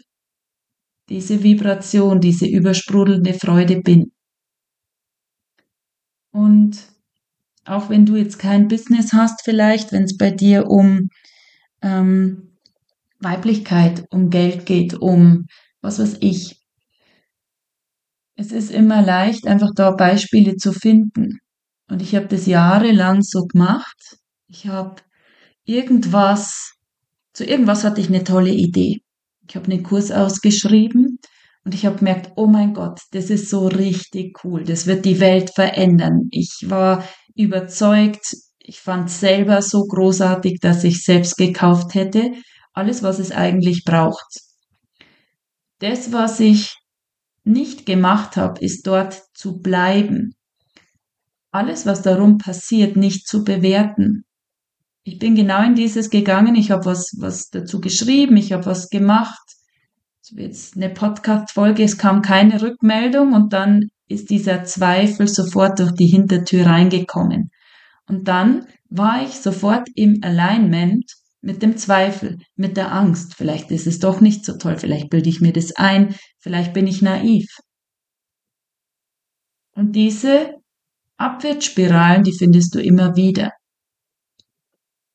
diese 1.09 1.43
Vibration, 1.43 2.21
diese 2.21 2.47
übersprudelnde 2.47 3.35
Freude 3.35 3.81
bin. 3.81 4.13
Und 6.31 6.79
auch 7.65 7.91
wenn 7.91 8.07
du 8.07 8.17
jetzt 8.17 8.39
kein 8.39 8.69
Business 8.69 9.13
hast, 9.13 9.43
vielleicht, 9.45 9.93
wenn 9.93 10.05
es 10.05 10.17
bei 10.17 10.31
dir 10.31 10.69
um 10.69 11.09
ähm, 11.83 12.57
Weiblichkeit, 13.21 14.05
um 14.11 14.31
Geld 14.31 14.67
geht, 14.67 14.95
um 14.95 15.47
was 15.81 15.99
weiß 15.99 16.19
ich, 16.21 16.57
es 18.37 18.53
ist 18.53 18.71
immer 18.71 19.03
leicht, 19.03 19.47
einfach 19.47 19.71
da 19.75 19.91
Beispiele 19.91 20.57
zu 20.57 20.73
finden. 20.73 21.39
Und 21.91 22.03
ich 22.03 22.15
habe 22.15 22.27
das 22.27 22.47
jahrelang 22.47 23.23
so 23.23 23.47
gemacht. 23.47 24.17
Ich 24.47 24.69
habe 24.69 24.97
irgendwas, 25.65 26.75
zu 27.33 27.45
irgendwas 27.45 27.83
hatte 27.85 28.01
ich 28.01 28.09
eine 28.09 28.25
tolle 28.25 28.53
Idee. 28.53 29.01
Ich 29.49 29.57
habe 29.57 29.71
einen 29.71 29.83
Kurs 29.83 30.13
ausgeschrieben 30.13 31.08
und 31.69 31.75
ich 31.75 31.85
habe 31.85 31.99
gemerkt, 31.99 32.33
oh 32.37 32.47
mein 32.47 32.73
Gott, 32.73 33.03
das 33.11 33.29
ist 33.29 33.51
so 33.51 33.67
richtig 33.67 34.43
cool. 34.43 34.65
Das 34.65 34.87
wird 34.87 35.05
die 35.05 35.21
Welt 35.21 35.51
verändern. 35.55 36.29
Ich 36.31 36.65
war 36.69 37.05
überzeugt. 37.35 38.39
Ich 38.59 38.81
fand 38.81 39.11
selber 39.11 39.61
so 39.61 39.83
großartig, 39.83 40.61
dass 40.63 40.83
ich 40.83 41.05
selbst 41.05 41.37
gekauft 41.37 41.93
hätte. 41.93 42.33
Alles, 42.73 43.03
was 43.03 43.19
es 43.19 43.33
eigentlich 43.33 43.85
braucht. 43.85 44.39
Das, 45.81 46.11
was 46.11 46.41
ich 46.41 46.75
nicht 47.45 47.85
gemacht 47.85 48.39
habe, 48.39 48.65
ist 48.65 48.87
dort 48.87 49.21
zu 49.35 49.59
bleiben. 49.59 50.37
Alles, 51.51 51.85
was 51.85 52.01
darum 52.01 52.39
passiert, 52.39 52.97
nicht 52.97 53.29
zu 53.29 53.45
bewerten. 53.45 54.25
Ich 55.03 55.19
bin 55.19 55.35
genau 55.35 55.63
in 55.63 55.75
dieses 55.75 56.09
gegangen, 56.09 56.55
ich 56.55 56.71
habe 56.71 56.87
was, 56.87 57.13
was 57.19 57.51
dazu 57.51 57.79
geschrieben, 57.79 58.39
ich 58.39 58.55
habe 58.55 58.65
was 58.65 58.89
gemacht. 58.89 59.58
Jetzt 60.37 60.77
eine 60.77 60.91
Podcast-Folge, 60.91 61.83
es 61.83 61.97
kam 61.97 62.23
keine 62.23 62.61
Rückmeldung 62.61 63.33
und 63.33 63.53
dann 63.53 63.89
ist 64.09 64.31
dieser 64.31 64.65
Zweifel 64.65 65.29
sofort 65.29 65.79
durch 65.79 65.93
die 65.93 66.07
Hintertür 66.07 66.67
reingekommen. 66.67 67.51
Und 68.07 68.29
dann 68.29 68.67
war 68.89 69.23
ich 69.23 69.41
sofort 69.41 69.89
im 69.95 70.21
Alignment 70.23 71.05
mit 71.41 71.63
dem 71.63 71.77
Zweifel, 71.77 72.39
mit 72.57 72.77
der 72.77 72.93
Angst. 72.93 73.35
Vielleicht 73.35 73.71
ist 73.71 73.87
es 73.87 73.99
doch 73.99 74.21
nicht 74.21 74.45
so 74.45 74.57
toll, 74.57 74.77
vielleicht 74.77 75.11
bilde 75.11 75.29
ich 75.29 75.41
mir 75.41 75.53
das 75.53 75.77
ein, 75.77 76.15
vielleicht 76.39 76.73
bin 76.73 76.87
ich 76.87 77.03
naiv. 77.03 77.47
Und 79.75 79.93
diese 79.93 80.55
Abwärtsspiralen, 81.17 82.25
die 82.25 82.37
findest 82.37 82.75
du 82.75 82.83
immer 82.83 83.17
wieder. 83.17 83.53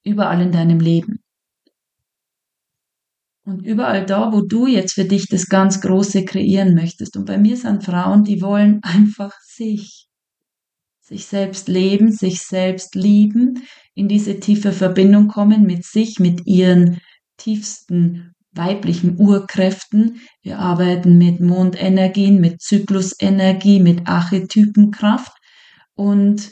Überall 0.04 0.42
in 0.42 0.52
deinem 0.52 0.80
Leben. 0.80 1.23
Und 3.46 3.66
überall 3.66 4.06
da, 4.06 4.32
wo 4.32 4.42
du 4.42 4.68
jetzt 4.68 4.94
für 4.94 5.06
dich 5.06 5.28
das 5.28 5.48
ganz 5.48 5.82
Große 5.82 6.24
kreieren 6.24 6.76
möchtest. 6.76 7.18
Und 7.18 7.26
bei 7.26 7.38
mir 7.38 7.58
sind 7.58 7.84
Frauen, 7.84 8.24
die 8.24 8.42
wollen 8.42 8.80
einfach 8.84 9.34
sich. 9.42 10.08
Sich 11.02 11.26
selbst 11.26 11.68
leben, 11.68 12.14
sich 12.14 12.40
selbst 12.40 12.96
lieben, 12.96 13.62
in 13.94 14.08
diese 14.08 14.40
tiefe 14.40 14.72
Verbindung 14.72 15.28
kommen 15.28 15.64
mit 15.64 15.84
sich, 15.84 16.20
mit 16.20 16.48
ihren 16.48 17.02
tiefsten 17.38 18.34
weiblichen 18.54 19.20
Urkräften. 19.20 20.22
Wir 20.42 20.60
arbeiten 20.60 21.18
mit 21.18 21.42
Mondenergien, 21.42 22.40
mit 22.40 22.62
Zyklusenergie, 22.62 23.82
mit 23.82 24.08
Archetypenkraft 24.08 25.34
und 25.96 26.52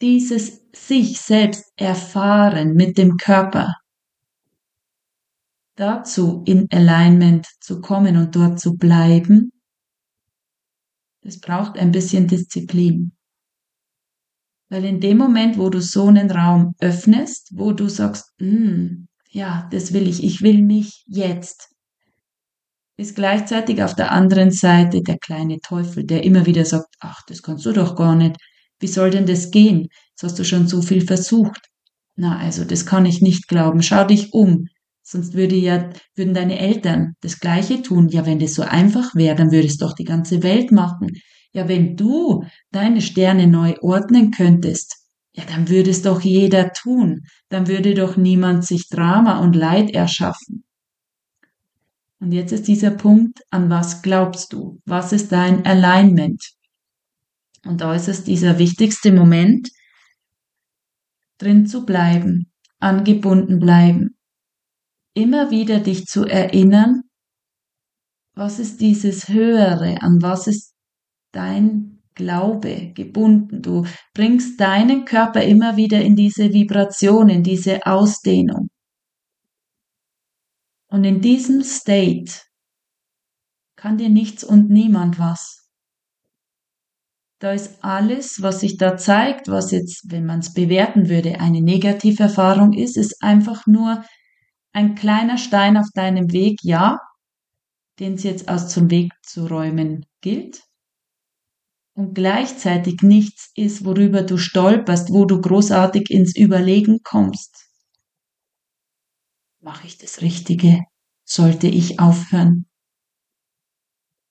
dieses 0.00 0.62
sich 0.74 1.20
selbst 1.20 1.64
erfahren 1.76 2.74
mit 2.74 2.98
dem 2.98 3.16
Körper, 3.16 3.74
dazu 5.76 6.42
in 6.46 6.66
Alignment 6.70 7.46
zu 7.60 7.80
kommen 7.80 8.16
und 8.16 8.34
dort 8.34 8.58
zu 8.58 8.76
bleiben, 8.76 9.52
das 11.22 11.40
braucht 11.40 11.78
ein 11.78 11.92
bisschen 11.92 12.26
Disziplin. 12.26 13.12
Weil 14.68 14.84
in 14.84 15.00
dem 15.00 15.18
Moment, 15.18 15.58
wo 15.58 15.70
du 15.70 15.80
so 15.80 16.06
einen 16.06 16.30
Raum 16.30 16.74
öffnest, 16.80 17.50
wo 17.54 17.72
du 17.72 17.88
sagst, 17.88 18.32
mm, 18.40 19.06
ja, 19.30 19.68
das 19.70 19.92
will 19.92 20.08
ich, 20.08 20.24
ich 20.24 20.42
will 20.42 20.62
mich 20.62 21.04
jetzt, 21.06 21.68
ist 22.96 23.14
gleichzeitig 23.14 23.82
auf 23.82 23.94
der 23.94 24.10
anderen 24.10 24.50
Seite 24.50 25.02
der 25.02 25.18
kleine 25.18 25.58
Teufel, 25.60 26.04
der 26.04 26.24
immer 26.24 26.46
wieder 26.46 26.64
sagt, 26.64 26.94
ach, 27.00 27.22
das 27.28 27.42
kannst 27.42 27.66
du 27.66 27.72
doch 27.72 27.94
gar 27.94 28.16
nicht. 28.16 28.36
Wie 28.80 28.86
soll 28.86 29.10
denn 29.10 29.26
das 29.26 29.50
gehen? 29.50 29.88
Jetzt 30.10 30.22
hast 30.22 30.38
du 30.38 30.44
schon 30.44 30.66
so 30.66 30.80
viel 30.80 31.06
versucht. 31.06 31.68
Na, 32.16 32.38
also, 32.38 32.64
das 32.64 32.86
kann 32.86 33.04
ich 33.04 33.20
nicht 33.20 33.48
glauben. 33.48 33.82
Schau 33.82 34.04
dich 34.04 34.32
um. 34.32 34.68
Sonst 35.08 35.34
würde 35.34 35.54
ja, 35.54 35.88
würden 36.16 36.34
deine 36.34 36.58
Eltern 36.58 37.14
das 37.20 37.38
Gleiche 37.38 37.80
tun. 37.80 38.08
Ja, 38.08 38.26
wenn 38.26 38.40
das 38.40 38.54
so 38.54 38.62
einfach 38.62 39.14
wäre, 39.14 39.36
dann 39.36 39.52
würde 39.52 39.68
es 39.68 39.78
doch 39.78 39.92
die 39.92 40.04
ganze 40.04 40.42
Welt 40.42 40.72
machen. 40.72 41.12
Ja, 41.52 41.68
wenn 41.68 41.94
du 41.94 42.42
deine 42.72 43.00
Sterne 43.00 43.46
neu 43.46 43.76
ordnen 43.82 44.32
könntest, 44.32 44.96
ja, 45.32 45.44
dann 45.44 45.68
würde 45.68 45.90
es 45.90 46.02
doch 46.02 46.22
jeder 46.22 46.72
tun. 46.72 47.20
Dann 47.50 47.68
würde 47.68 47.94
doch 47.94 48.16
niemand 48.16 48.64
sich 48.64 48.88
Drama 48.88 49.38
und 49.38 49.54
Leid 49.54 49.90
erschaffen. 49.94 50.64
Und 52.18 52.32
jetzt 52.32 52.50
ist 52.50 52.66
dieser 52.66 52.90
Punkt, 52.90 53.42
an 53.50 53.70
was 53.70 54.02
glaubst 54.02 54.52
du? 54.52 54.80
Was 54.86 55.12
ist 55.12 55.30
dein 55.30 55.64
Alignment? 55.64 56.42
Und 57.64 57.80
da 57.80 57.94
ist 57.94 58.08
es 58.08 58.24
dieser 58.24 58.58
wichtigste 58.58 59.12
Moment, 59.12 59.68
drin 61.38 61.66
zu 61.68 61.86
bleiben, 61.86 62.50
angebunden 62.80 63.60
bleiben. 63.60 64.15
Immer 65.16 65.50
wieder 65.50 65.80
dich 65.80 66.04
zu 66.04 66.26
erinnern, 66.26 67.00
was 68.34 68.58
ist 68.58 68.82
dieses 68.82 69.28
Höhere, 69.28 70.02
an 70.02 70.20
was 70.20 70.46
ist 70.46 70.74
dein 71.32 72.02
Glaube 72.14 72.92
gebunden. 72.92 73.62
Du 73.62 73.86
bringst 74.12 74.60
deinen 74.60 75.06
Körper 75.06 75.42
immer 75.42 75.78
wieder 75.78 76.02
in 76.02 76.16
diese 76.16 76.52
Vibration, 76.52 77.30
in 77.30 77.42
diese 77.42 77.86
Ausdehnung. 77.86 78.68
Und 80.88 81.04
in 81.04 81.22
diesem 81.22 81.62
State 81.62 82.42
kann 83.74 83.96
dir 83.96 84.10
nichts 84.10 84.44
und 84.44 84.68
niemand 84.68 85.18
was. 85.18 85.66
Da 87.38 87.52
ist 87.52 87.82
alles, 87.82 88.42
was 88.42 88.60
sich 88.60 88.76
da 88.76 88.98
zeigt, 88.98 89.48
was 89.48 89.70
jetzt, 89.70 90.10
wenn 90.10 90.26
man 90.26 90.40
es 90.40 90.52
bewerten 90.52 91.08
würde, 91.08 91.40
eine 91.40 91.62
negative 91.62 92.24
Erfahrung 92.24 92.74
ist, 92.74 92.98
ist 92.98 93.22
einfach 93.22 93.66
nur 93.66 94.04
ein 94.76 94.94
kleiner 94.94 95.38
Stein 95.38 95.78
auf 95.78 95.86
deinem 95.94 96.32
Weg, 96.32 96.58
ja, 96.62 97.00
den 97.98 98.14
es 98.14 98.24
jetzt 98.24 98.50
aus 98.50 98.68
zum 98.68 98.90
Weg 98.90 99.10
zu 99.22 99.46
räumen 99.46 100.04
gilt. 100.20 100.64
Und 101.96 102.14
gleichzeitig 102.14 103.00
nichts 103.00 103.50
ist, 103.54 103.86
worüber 103.86 104.22
du 104.22 104.36
stolperst, 104.36 105.08
wo 105.14 105.24
du 105.24 105.40
großartig 105.40 106.10
ins 106.10 106.36
Überlegen 106.36 107.00
kommst. 107.02 107.70
Mache 109.60 109.86
ich 109.86 109.96
das 109.96 110.20
Richtige? 110.20 110.82
Sollte 111.24 111.68
ich 111.68 111.98
aufhören? 111.98 112.66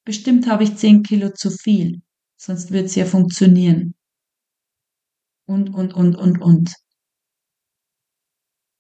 Bestimmt 0.05 0.47
habe 0.47 0.63
ich 0.63 0.77
zehn 0.77 1.01
Kilo 1.01 1.31
zu 1.31 1.49
viel, 1.49 2.03
sonst 2.37 2.69
wird 2.69 2.85
es 2.85 2.93
ja 2.93 3.05
funktionieren. 3.05 3.95
Und, 5.47 5.73
und, 5.73 5.95
und, 5.95 6.15
und, 6.15 6.39
und. 6.39 6.84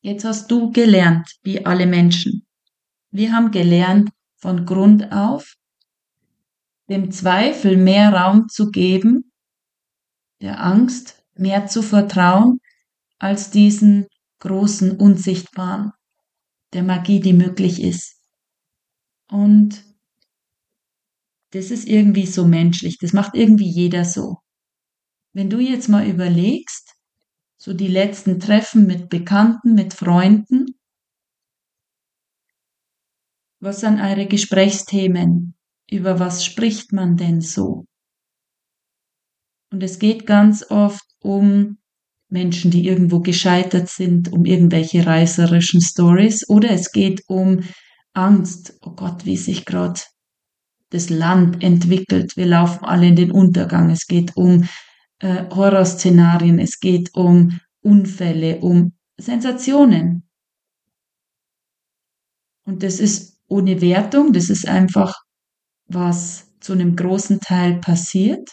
Jetzt 0.05 0.23
hast 0.23 0.51
du 0.51 0.71
gelernt, 0.71 1.27
wie 1.41 1.65
alle 1.65 1.87
Menschen. 1.87 2.45
Wir 3.09 3.31
haben 3.31 3.49
gelernt, 3.49 4.11
von 4.35 4.63
Grund 4.63 5.11
auf, 5.11 5.55
dem 6.87 7.09
Zweifel 7.11 7.75
mehr 7.75 8.13
Raum 8.13 8.47
zu 8.47 8.69
geben, 8.69 9.31
der 10.41 10.63
Angst 10.63 11.25
mehr 11.33 11.65
zu 11.65 11.81
vertrauen, 11.81 12.59
als 13.17 13.49
diesen 13.49 14.05
großen 14.41 14.95
Unsichtbaren, 14.95 15.91
der 16.73 16.83
Magie, 16.83 17.19
die 17.19 17.33
möglich 17.33 17.81
ist. 17.81 18.21
Und 19.27 19.83
das 21.49 21.71
ist 21.71 21.87
irgendwie 21.87 22.27
so 22.27 22.45
menschlich, 22.45 22.99
das 22.99 23.11
macht 23.11 23.33
irgendwie 23.33 23.71
jeder 23.71 24.05
so. 24.05 24.37
Wenn 25.33 25.49
du 25.49 25.57
jetzt 25.59 25.89
mal 25.89 26.07
überlegst, 26.07 26.94
so 27.65 27.73
die 27.73 27.87
letzten 27.87 28.39
Treffen 28.39 28.85
mit 28.85 29.09
Bekannten, 29.09 29.73
mit 29.73 29.95
Freunden, 29.95 30.77
was 33.59 33.79
sind 33.79 33.99
eure 33.99 34.27
Gesprächsthemen? 34.27 35.55
Über 35.89 36.19
was 36.19 36.45
spricht 36.45 36.93
man 36.93 37.17
denn 37.17 37.41
so? 37.41 37.85
Und 39.71 39.81
es 39.81 39.97
geht 39.97 40.27
ganz 40.27 40.69
oft 40.69 41.05
um 41.21 41.79
Menschen, 42.29 42.69
die 42.69 42.85
irgendwo 42.85 43.21
gescheitert 43.21 43.89
sind, 43.89 44.31
um 44.31 44.45
irgendwelche 44.45 45.03
reißerischen 45.03 45.81
Stories 45.81 46.47
oder 46.47 46.69
es 46.69 46.91
geht 46.91 47.23
um 47.27 47.63
Angst. 48.13 48.77
Oh 48.81 48.91
Gott, 48.91 49.25
wie 49.25 49.37
sich 49.37 49.65
gerade 49.65 50.01
das 50.91 51.09
Land 51.09 51.63
entwickelt. 51.63 52.37
Wir 52.37 52.45
laufen 52.45 52.85
alle 52.85 53.07
in 53.07 53.15
den 53.15 53.31
Untergang. 53.31 53.89
Es 53.89 54.05
geht 54.05 54.37
um 54.37 54.69
äh, 55.19 55.45
Horrorszenarien, 55.49 56.59
es 56.59 56.79
geht 56.79 57.09
um 57.13 57.59
Unfälle, 57.81 58.59
um 58.59 58.93
Sensationen. 59.17 60.27
Und 62.65 62.83
das 62.83 62.99
ist 62.99 63.39
ohne 63.47 63.81
Wertung, 63.81 64.33
das 64.33 64.49
ist 64.49 64.67
einfach, 64.67 65.13
was 65.87 66.51
zu 66.59 66.73
einem 66.73 66.95
großen 66.95 67.39
Teil 67.39 67.79
passiert. 67.79 68.49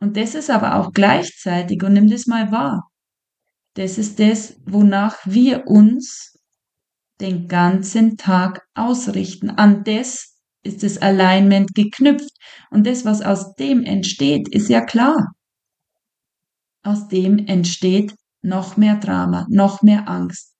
Und 0.00 0.16
das 0.16 0.34
ist 0.34 0.50
aber 0.50 0.76
auch 0.76 0.92
gleichzeitig, 0.92 1.82
und 1.82 1.94
nimm 1.94 2.08
das 2.08 2.26
mal 2.26 2.52
wahr, 2.52 2.90
das 3.74 3.98
ist 3.98 4.20
das, 4.20 4.56
wonach 4.66 5.16
wir 5.24 5.66
uns 5.66 6.38
den 7.20 7.48
ganzen 7.48 8.16
Tag 8.16 8.62
ausrichten. 8.74 9.50
An 9.50 9.84
das 9.84 10.36
ist 10.62 10.82
das 10.82 10.98
Alignment 10.98 11.74
geknüpft. 11.74 12.30
Und 12.70 12.86
das, 12.86 13.04
was 13.04 13.22
aus 13.22 13.54
dem 13.54 13.84
entsteht, 13.84 14.48
ist 14.48 14.68
ja 14.68 14.82
klar. 14.82 15.32
Aus 16.86 17.08
dem 17.08 17.46
entsteht 17.46 18.14
noch 18.42 18.76
mehr 18.76 18.96
Drama, 18.96 19.46
noch 19.50 19.82
mehr 19.82 20.08
Angst. 20.08 20.54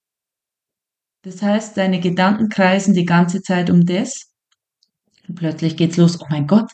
Das 1.23 1.41
heißt, 1.43 1.77
deine 1.77 2.01
Gedanken 2.01 2.49
kreisen 2.49 2.95
die 2.95 3.05
ganze 3.05 3.43
Zeit 3.43 3.71
um 3.71 3.85
das. 3.87 4.33
Und 5.29 5.37
plötzlich 5.37 5.77
geht's 5.77 5.97
los. 5.97 6.21
Oh 6.21 6.27
mein 6.29 6.47
Gott, 6.47 6.71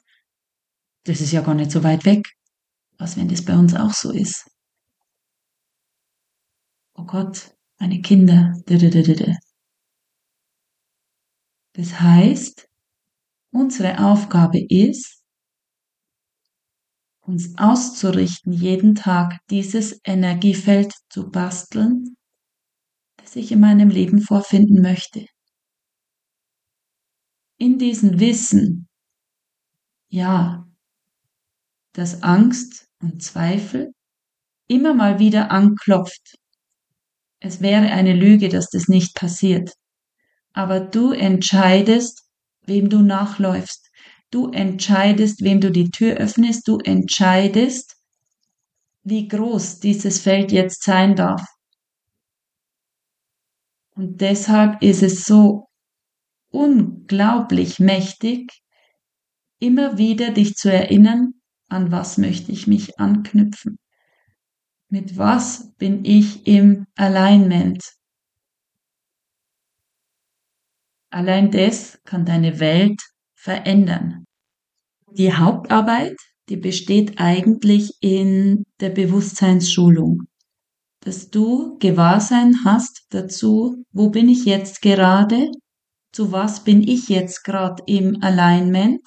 das 1.05 1.21
ist 1.21 1.33
ja 1.33 1.41
gar 1.41 1.55
nicht 1.55 1.71
so 1.71 1.85
weit 1.85 2.05
weg. 2.05 2.27
Was, 2.99 3.17
wenn 3.17 3.29
das 3.29 3.45
bei 3.45 3.57
uns 3.57 3.75
auch 3.75 3.93
so 3.93 4.11
ist? 4.11 4.51
Oh 6.95 7.05
Gott, 7.05 7.55
meine 7.79 8.01
Kinder. 8.01 8.55
Das 11.75 12.01
heißt, 12.01 12.69
Unsere 13.55 14.03
Aufgabe 14.03 14.65
ist, 14.67 15.22
uns 17.33 17.57
auszurichten, 17.57 18.53
jeden 18.53 18.95
Tag 18.95 19.39
dieses 19.49 19.99
Energiefeld 20.05 20.93
zu 21.09 21.31
basteln, 21.31 22.15
das 23.17 23.37
ich 23.37 23.51
in 23.51 23.61
meinem 23.61 23.89
Leben 23.89 24.21
vorfinden 24.21 24.83
möchte. 24.83 25.25
In 27.57 27.79
diesem 27.79 28.21
Wissen, 28.21 28.87
ja, 30.11 30.69
dass 31.95 32.23
Angst 32.23 32.89
und 33.01 33.23
Zweifel 33.23 33.93
immer 34.69 34.93
mal 34.93 35.19
wieder 35.19 35.51
anklopft. 35.51 36.37
Es 37.41 37.63
wäre 37.63 37.87
eine 37.93 38.15
Lüge, 38.15 38.51
dass 38.51 38.69
das 38.69 38.89
nicht 38.89 39.15
passiert. 39.15 39.73
Aber 40.53 40.81
du 40.81 41.13
entscheidest, 41.13 42.29
wem 42.67 42.91
du 42.91 43.01
nachläufst. 43.01 43.89
Du 44.33 44.49
entscheidest, 44.49 45.43
wem 45.43 45.61
du 45.61 45.71
die 45.71 45.91
Tür 45.91 46.15
öffnest. 46.17 46.67
Du 46.67 46.79
entscheidest, 46.79 47.97
wie 49.05 49.29
groß 49.29 49.81
dieses 49.81 50.21
Feld 50.21 50.51
jetzt 50.53 50.85
sein 50.85 51.15
darf. 51.15 51.45
Und 53.95 54.23
deshalb 54.23 54.83
ist 54.83 55.03
es 55.03 55.27
so 55.27 55.69
unglaublich 56.49 57.79
mächtig, 57.79 58.63
immer 59.59 59.99
wieder 59.99 60.31
dich 60.31 60.55
zu 60.55 60.73
erinnern, 60.73 61.35
an 61.69 61.93
was 61.93 62.17
möchte 62.17 62.53
ich 62.53 62.67
mich 62.67 62.99
anknüpfen. 62.99 63.79
Mit 64.89 65.19
was 65.19 65.75
bin 65.75 66.07
ich 66.07 66.47
im 66.47 66.87
Alignment? 66.95 67.85
Allein 71.11 71.51
das 71.51 72.01
kann 72.05 72.25
deine 72.25 72.61
Welt 72.61 73.12
verändern. 73.43 74.25
Die 75.11 75.35
Hauptarbeit, 75.35 76.17
die 76.49 76.57
besteht 76.57 77.19
eigentlich 77.19 77.91
in 78.01 78.65
der 78.81 78.91
Bewusstseinsschulung, 78.91 80.23
dass 81.01 81.29
du 81.31 81.77
Gewahrsein 81.79 82.55
hast 82.65 83.07
dazu, 83.11 83.85
wo 83.91 84.11
bin 84.11 84.29
ich 84.29 84.45
jetzt 84.45 84.81
gerade, 84.81 85.51
zu 86.13 86.31
was 86.31 86.63
bin 86.63 86.87
ich 86.87 87.09
jetzt 87.09 87.43
gerade 87.43 87.83
im 87.87 88.23
Alignment 88.23 89.03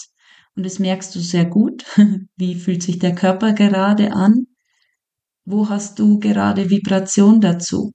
und 0.55 0.65
das 0.65 0.79
merkst 0.79 1.15
du 1.15 1.19
sehr 1.19 1.45
gut, 1.45 1.85
wie 2.35 2.55
fühlt 2.55 2.83
sich 2.83 2.99
der 2.99 3.15
Körper 3.15 3.53
gerade 3.53 4.11
an, 4.11 4.47
wo 5.45 5.69
hast 5.69 5.97
du 5.99 6.19
gerade 6.19 6.69
Vibration 6.69 7.39
dazu. 7.39 7.91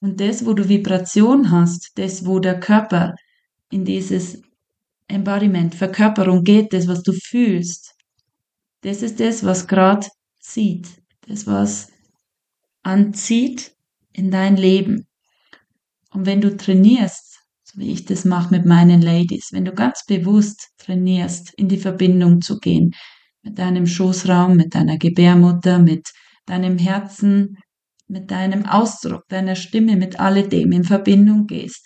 Und 0.00 0.20
das, 0.20 0.46
wo 0.46 0.52
du 0.52 0.68
Vibration 0.68 1.50
hast, 1.50 1.92
das, 1.96 2.26
wo 2.26 2.38
der 2.38 2.60
Körper 2.60 3.14
in 3.70 3.84
dieses 3.84 4.42
Embodiment, 5.08 5.74
Verkörperung 5.74 6.42
geht, 6.42 6.72
das, 6.72 6.88
was 6.88 7.02
du 7.02 7.12
fühlst, 7.12 7.94
das 8.82 9.02
ist 9.02 9.20
das, 9.20 9.44
was 9.44 9.66
gerade 9.66 10.06
zieht, 10.40 10.88
das, 11.26 11.46
was 11.46 11.88
anzieht 12.82 13.74
in 14.12 14.30
dein 14.30 14.56
Leben. 14.56 15.06
Und 16.12 16.26
wenn 16.26 16.40
du 16.40 16.56
trainierst, 16.56 17.40
so 17.64 17.80
wie 17.80 17.92
ich 17.92 18.04
das 18.04 18.24
mache 18.24 18.54
mit 18.54 18.64
meinen 18.64 19.02
Ladies, 19.02 19.48
wenn 19.52 19.64
du 19.64 19.72
ganz 19.72 20.04
bewusst 20.06 20.68
trainierst, 20.78 21.52
in 21.56 21.68
die 21.68 21.78
Verbindung 21.78 22.40
zu 22.40 22.58
gehen, 22.58 22.92
mit 23.42 23.58
deinem 23.58 23.86
Schoßraum, 23.86 24.56
mit 24.56 24.74
deiner 24.74 24.98
Gebärmutter, 24.98 25.78
mit 25.78 26.08
deinem 26.46 26.78
Herzen, 26.78 27.58
mit 28.08 28.30
deinem 28.30 28.66
Ausdruck, 28.66 29.24
deiner 29.28 29.56
Stimme, 29.56 29.96
mit 29.96 30.20
alledem 30.20 30.72
in 30.72 30.84
Verbindung 30.84 31.46
gehst. 31.46 31.85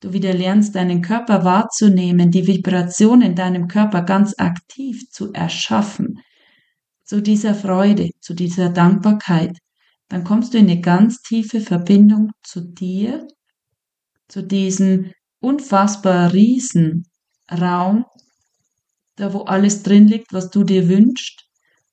Du 0.00 0.12
wieder 0.12 0.32
lernst, 0.32 0.76
deinen 0.76 1.02
Körper 1.02 1.44
wahrzunehmen, 1.44 2.30
die 2.30 2.46
Vibration 2.46 3.20
in 3.20 3.34
deinem 3.34 3.66
Körper 3.66 4.02
ganz 4.02 4.34
aktiv 4.38 5.10
zu 5.10 5.32
erschaffen, 5.32 6.20
zu 7.04 7.20
dieser 7.20 7.54
Freude, 7.54 8.10
zu 8.20 8.34
dieser 8.34 8.68
Dankbarkeit, 8.68 9.58
dann 10.08 10.24
kommst 10.24 10.54
du 10.54 10.58
in 10.58 10.70
eine 10.70 10.80
ganz 10.80 11.20
tiefe 11.22 11.60
Verbindung 11.60 12.30
zu 12.42 12.60
dir, 12.60 13.26
zu 14.28 14.42
diesem 14.42 15.12
unfassbar 15.40 16.32
riesen 16.32 17.04
Raum, 17.50 18.04
da 19.16 19.32
wo 19.32 19.40
alles 19.42 19.82
drin 19.82 20.06
liegt, 20.06 20.32
was 20.32 20.50
du 20.50 20.64
dir 20.64 20.88
wünschst. 20.88 21.44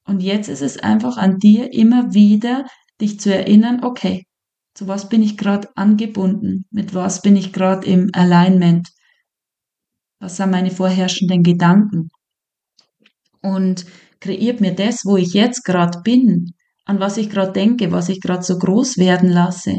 Und 0.05 0.21
jetzt 0.21 0.49
ist 0.49 0.61
es 0.61 0.77
einfach 0.77 1.17
an 1.17 1.39
dir 1.39 1.73
immer 1.73 2.13
wieder, 2.13 2.65
dich 3.01 3.19
zu 3.19 3.33
erinnern, 3.33 3.83
okay, 3.83 4.25
zu 4.75 4.87
was 4.87 5.09
bin 5.09 5.23
ich 5.23 5.37
gerade 5.37 5.69
angebunden, 5.75 6.65
mit 6.69 6.93
was 6.93 7.21
bin 7.21 7.35
ich 7.35 7.53
gerade 7.53 7.87
im 7.87 8.09
Alignment, 8.13 8.89
was 10.19 10.37
sind 10.37 10.51
meine 10.51 10.69
vorherrschenden 10.69 11.43
Gedanken. 11.43 12.09
Und 13.41 13.85
kreiert 14.19 14.59
mir 14.59 14.75
das, 14.75 15.05
wo 15.05 15.17
ich 15.17 15.33
jetzt 15.33 15.63
gerade 15.63 16.01
bin, 16.03 16.53
an 16.83 16.99
was 16.99 17.17
ich 17.17 17.29
gerade 17.29 17.53
denke, 17.53 17.91
was 17.91 18.09
ich 18.09 18.19
gerade 18.19 18.43
so 18.43 18.57
groß 18.57 18.97
werden 18.97 19.29
lasse, 19.29 19.75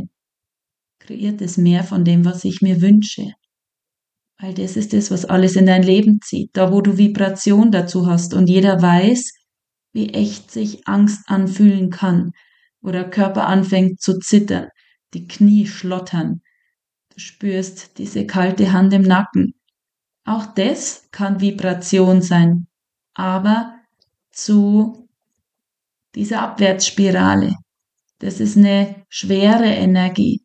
kreiert 0.98 1.40
es 1.42 1.58
mehr 1.58 1.84
von 1.84 2.04
dem, 2.04 2.24
was 2.24 2.44
ich 2.44 2.62
mir 2.62 2.80
wünsche. 2.80 3.32
Weil 4.38 4.54
das 4.54 4.76
ist 4.76 4.92
das, 4.92 5.10
was 5.10 5.24
alles 5.24 5.56
in 5.56 5.66
dein 5.66 5.82
Leben 5.82 6.20
zieht, 6.22 6.50
da 6.54 6.72
wo 6.72 6.80
du 6.80 6.96
Vibration 6.96 7.70
dazu 7.70 8.06
hast 8.06 8.34
und 8.34 8.48
jeder 8.48 8.80
weiß, 8.80 9.32
wie 9.92 10.10
echt 10.10 10.50
sich 10.50 10.86
Angst 10.86 11.22
anfühlen 11.26 11.90
kann, 11.90 12.32
wo 12.80 12.90
der 12.92 13.08
Körper 13.08 13.46
anfängt 13.46 14.00
zu 14.00 14.18
zittern, 14.18 14.68
die 15.14 15.26
Knie 15.26 15.66
schlottern, 15.66 16.42
du 17.10 17.18
spürst 17.20 17.98
diese 17.98 18.26
kalte 18.26 18.72
Hand 18.72 18.92
im 18.92 19.02
Nacken. 19.02 19.54
Auch 20.24 20.46
das 20.46 21.08
kann 21.12 21.40
Vibration 21.40 22.20
sein, 22.20 22.66
aber 23.14 23.74
zu 24.32 25.08
dieser 26.14 26.42
Abwärtsspirale. 26.42 27.54
Das 28.18 28.40
ist 28.40 28.56
eine 28.56 29.04
schwere 29.08 29.66
Energie. 29.66 30.42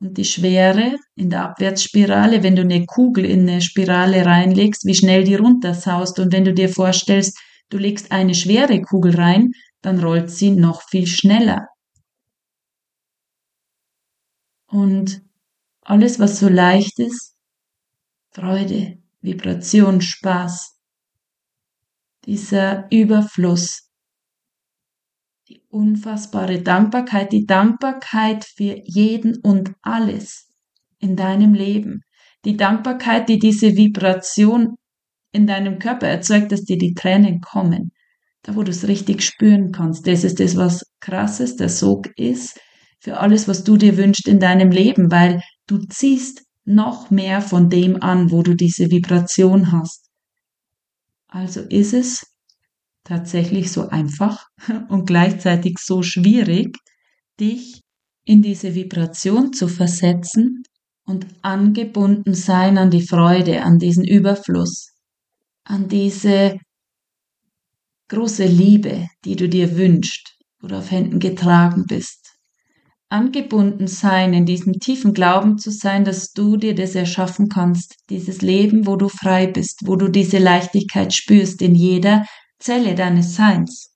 Und 0.00 0.18
die 0.18 0.24
Schwere 0.24 0.96
in 1.14 1.30
der 1.30 1.44
Abwärtsspirale, 1.44 2.42
wenn 2.42 2.56
du 2.56 2.62
eine 2.62 2.86
Kugel 2.86 3.24
in 3.24 3.48
eine 3.48 3.60
Spirale 3.60 4.26
reinlegst, 4.26 4.84
wie 4.84 4.94
schnell 4.94 5.22
die 5.24 5.36
runtersaust. 5.36 6.18
Und 6.18 6.32
wenn 6.32 6.44
du 6.44 6.52
dir 6.52 6.68
vorstellst, 6.68 7.38
du 7.68 7.78
legst 7.78 8.10
eine 8.10 8.34
schwere 8.34 8.80
Kugel 8.80 9.14
rein, 9.14 9.52
dann 9.80 10.02
rollt 10.02 10.30
sie 10.30 10.50
noch 10.50 10.82
viel 10.88 11.06
schneller. 11.06 11.68
Und 14.72 15.20
alles, 15.82 16.18
was 16.18 16.40
so 16.40 16.48
leicht 16.48 16.98
ist, 16.98 17.36
Freude, 18.30 18.96
Vibration, 19.20 20.00
Spaß, 20.00 20.78
dieser 22.24 22.90
Überfluss, 22.90 23.90
die 25.48 25.62
unfassbare 25.68 26.62
Dankbarkeit, 26.62 27.32
die 27.32 27.44
Dankbarkeit 27.44 28.46
für 28.46 28.80
jeden 28.84 29.36
und 29.42 29.74
alles 29.82 30.48
in 30.98 31.16
deinem 31.16 31.52
Leben, 31.52 32.00
die 32.46 32.56
Dankbarkeit, 32.56 33.28
die 33.28 33.38
diese 33.38 33.76
Vibration 33.76 34.76
in 35.32 35.46
deinem 35.46 35.80
Körper 35.80 36.08
erzeugt, 36.08 36.50
dass 36.50 36.64
dir 36.64 36.78
die 36.78 36.94
Tränen 36.94 37.42
kommen, 37.42 37.92
da 38.40 38.56
wo 38.56 38.62
du 38.62 38.70
es 38.70 38.88
richtig 38.88 39.22
spüren 39.22 39.70
kannst. 39.70 40.06
Das 40.06 40.24
ist 40.24 40.40
das, 40.40 40.56
was 40.56 40.82
krasses, 41.00 41.56
der 41.56 41.68
Sog 41.68 42.08
ist 42.16 42.58
für 43.02 43.18
alles, 43.18 43.48
was 43.48 43.64
du 43.64 43.76
dir 43.76 43.96
wünschst 43.96 44.28
in 44.28 44.38
deinem 44.38 44.70
Leben, 44.70 45.10
weil 45.10 45.42
du 45.66 45.78
ziehst 45.78 46.44
noch 46.64 47.10
mehr 47.10 47.42
von 47.42 47.68
dem 47.68 48.00
an, 48.00 48.30
wo 48.30 48.44
du 48.44 48.54
diese 48.54 48.92
Vibration 48.92 49.72
hast. 49.72 50.08
Also 51.26 51.62
ist 51.62 51.94
es 51.94 52.24
tatsächlich 53.02 53.72
so 53.72 53.88
einfach 53.88 54.46
und 54.88 55.06
gleichzeitig 55.06 55.78
so 55.80 56.04
schwierig, 56.04 56.78
dich 57.40 57.80
in 58.24 58.40
diese 58.40 58.76
Vibration 58.76 59.52
zu 59.52 59.66
versetzen 59.66 60.62
und 61.04 61.26
angebunden 61.42 62.34
sein 62.34 62.78
an 62.78 62.92
die 62.92 63.04
Freude, 63.04 63.64
an 63.64 63.80
diesen 63.80 64.04
Überfluss, 64.04 64.92
an 65.64 65.88
diese 65.88 66.56
große 68.06 68.44
Liebe, 68.44 69.08
die 69.24 69.34
du 69.34 69.48
dir 69.48 69.76
wünschst, 69.76 70.38
du 70.60 70.76
auf 70.76 70.92
Händen 70.92 71.18
getragen 71.18 71.86
bist. 71.88 72.21
Angebunden 73.12 73.86
sein, 73.86 74.32
in 74.32 74.46
diesem 74.46 74.80
tiefen 74.80 75.12
Glauben 75.12 75.58
zu 75.58 75.70
sein, 75.70 76.04
dass 76.04 76.32
du 76.32 76.56
dir 76.56 76.74
das 76.74 76.94
erschaffen 76.94 77.48
kannst, 77.48 77.96
dieses 78.10 78.42
Leben, 78.42 78.86
wo 78.86 78.96
du 78.96 79.08
frei 79.08 79.46
bist, 79.46 79.86
wo 79.86 79.96
du 79.96 80.08
diese 80.08 80.38
Leichtigkeit 80.38 81.12
spürst 81.12 81.62
in 81.62 81.74
jeder 81.74 82.26
Zelle 82.58 82.94
deines 82.94 83.36
Seins. 83.36 83.94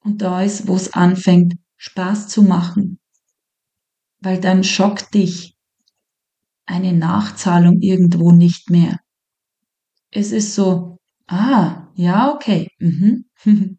Und 0.00 0.20
da 0.22 0.42
ist, 0.42 0.66
wo 0.66 0.74
es 0.74 0.92
anfängt, 0.92 1.54
Spaß 1.76 2.28
zu 2.28 2.42
machen, 2.42 2.98
weil 4.20 4.40
dann 4.40 4.64
schockt 4.64 5.14
dich 5.14 5.56
eine 6.66 6.92
Nachzahlung 6.92 7.80
irgendwo 7.80 8.32
nicht 8.32 8.70
mehr. 8.70 8.98
Es 10.10 10.32
ist 10.32 10.54
so, 10.54 10.98
ah, 11.26 11.88
ja, 11.94 12.32
okay, 12.32 12.68
mhm. 12.78 13.26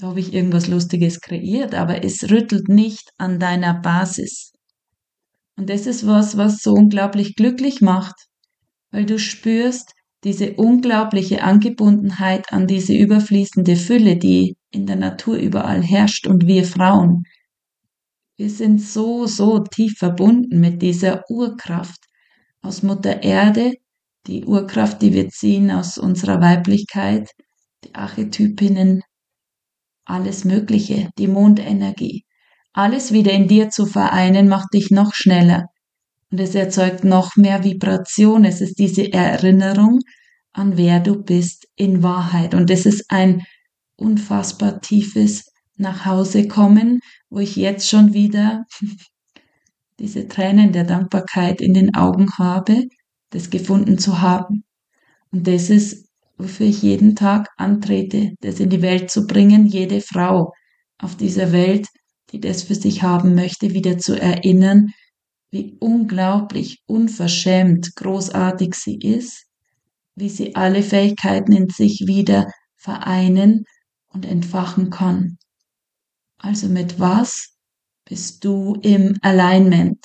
da 0.00 0.08
habe 0.08 0.20
ich 0.20 0.32
irgendwas 0.32 0.66
Lustiges 0.66 1.20
kreiert, 1.20 1.74
aber 1.74 2.02
es 2.04 2.30
rüttelt 2.30 2.68
nicht 2.68 3.10
an 3.18 3.38
deiner 3.38 3.74
Basis. 3.74 4.52
Und 5.56 5.68
das 5.68 5.86
ist 5.86 6.06
was, 6.06 6.38
was 6.38 6.62
so 6.62 6.72
unglaublich 6.72 7.34
glücklich 7.34 7.82
macht, 7.82 8.14
weil 8.90 9.04
du 9.04 9.18
spürst, 9.18 9.92
diese 10.24 10.54
unglaubliche 10.54 11.42
Angebundenheit 11.42 12.52
an 12.52 12.66
diese 12.66 12.94
überfließende 12.94 13.76
Fülle, 13.76 14.16
die 14.16 14.56
in 14.70 14.86
der 14.86 14.96
Natur 14.96 15.36
überall 15.36 15.82
herrscht 15.82 16.26
und 16.26 16.46
wir 16.46 16.64
Frauen. 16.64 17.24
Wir 18.36 18.50
sind 18.50 18.80
so, 18.80 19.26
so 19.26 19.58
tief 19.58 19.94
verbunden 19.98 20.60
mit 20.60 20.80
dieser 20.80 21.24
Urkraft 21.28 22.04
aus 22.62 22.82
Mutter 22.82 23.22
Erde, 23.22 23.72
die 24.26 24.44
Urkraft, 24.44 25.02
die 25.02 25.12
wir 25.12 25.28
ziehen 25.28 25.70
aus 25.70 25.98
unserer 25.98 26.40
Weiblichkeit, 26.40 27.30
die 27.84 27.94
Archetypinnen, 27.94 29.02
alles 30.04 30.44
Mögliche, 30.44 31.10
die 31.18 31.28
Mondenergie. 31.28 32.24
Alles 32.72 33.12
wieder 33.12 33.32
in 33.32 33.48
dir 33.48 33.70
zu 33.70 33.86
vereinen, 33.86 34.48
macht 34.48 34.72
dich 34.74 34.90
noch 34.90 35.14
schneller, 35.14 35.66
und 36.30 36.38
es 36.38 36.54
erzeugt 36.54 37.04
noch 37.04 37.36
mehr 37.36 37.64
Vibration. 37.64 38.44
Es 38.44 38.60
ist 38.60 38.78
diese 38.78 39.12
Erinnerung 39.12 39.98
an 40.52 40.76
wer 40.76 41.00
du 41.00 41.22
bist 41.22 41.66
in 41.76 42.02
Wahrheit. 42.02 42.54
Und 42.54 42.70
es 42.70 42.86
ist 42.86 43.04
ein 43.08 43.42
unfassbar 43.96 44.80
tiefes 44.80 45.46
Nachhausekommen, 45.76 47.00
wo 47.30 47.38
ich 47.38 47.56
jetzt 47.56 47.88
schon 47.88 48.12
wieder 48.12 48.64
diese 49.98 50.28
Tränen 50.28 50.72
der 50.72 50.84
Dankbarkeit 50.84 51.60
in 51.60 51.74
den 51.74 51.94
Augen 51.94 52.30
habe, 52.38 52.84
das 53.30 53.50
gefunden 53.50 53.98
zu 53.98 54.20
haben. 54.20 54.64
Und 55.30 55.46
das 55.46 55.70
ist, 55.70 56.09
wofür 56.42 56.66
ich 56.66 56.82
jeden 56.82 57.16
Tag 57.16 57.48
antrete, 57.56 58.32
das 58.40 58.60
in 58.60 58.70
die 58.70 58.82
Welt 58.82 59.10
zu 59.10 59.26
bringen, 59.26 59.66
jede 59.66 60.00
Frau 60.00 60.52
auf 60.98 61.16
dieser 61.16 61.52
Welt, 61.52 61.86
die 62.32 62.40
das 62.40 62.62
für 62.62 62.74
sich 62.74 63.02
haben 63.02 63.34
möchte, 63.34 63.72
wieder 63.72 63.98
zu 63.98 64.20
erinnern, 64.20 64.88
wie 65.50 65.76
unglaublich 65.80 66.82
unverschämt 66.86 67.94
großartig 67.96 68.74
sie 68.74 68.98
ist, 68.98 69.46
wie 70.14 70.28
sie 70.28 70.54
alle 70.54 70.82
Fähigkeiten 70.82 71.52
in 71.52 71.68
sich 71.68 72.04
wieder 72.06 72.50
vereinen 72.76 73.64
und 74.08 74.26
entfachen 74.26 74.90
kann. 74.90 75.38
Also 76.38 76.68
mit 76.68 76.98
was 77.00 77.56
bist 78.04 78.44
du 78.44 78.74
im 78.82 79.16
Alignment? 79.22 79.98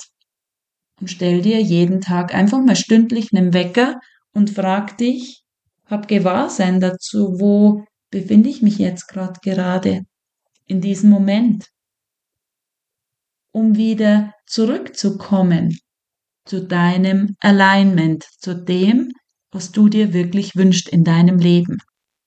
Und 1.00 1.10
stell 1.10 1.42
dir 1.42 1.60
jeden 1.60 2.00
Tag 2.00 2.34
einfach 2.34 2.60
mal 2.60 2.76
stündlich 2.76 3.28
einen 3.32 3.52
Wecker 3.52 4.00
und 4.32 4.50
frag 4.50 4.98
dich, 4.98 5.45
hab 5.86 6.08
Gewahrsein 6.08 6.80
dazu, 6.80 7.40
wo 7.40 7.84
befinde 8.10 8.48
ich 8.48 8.62
mich 8.62 8.78
jetzt 8.78 9.08
gerade 9.08 9.40
gerade 9.42 10.02
in 10.66 10.80
diesem 10.80 11.10
Moment? 11.10 11.66
um 13.56 13.74
wieder 13.74 14.34
zurückzukommen 14.46 15.78
zu 16.44 16.66
deinem 16.66 17.36
Alignment, 17.40 18.26
zu 18.38 18.54
dem, 18.54 19.12
was 19.50 19.72
du 19.72 19.88
dir 19.88 20.12
wirklich 20.12 20.54
wünschst 20.56 20.90
in 20.90 21.04
deinem 21.04 21.38
Leben. 21.38 21.78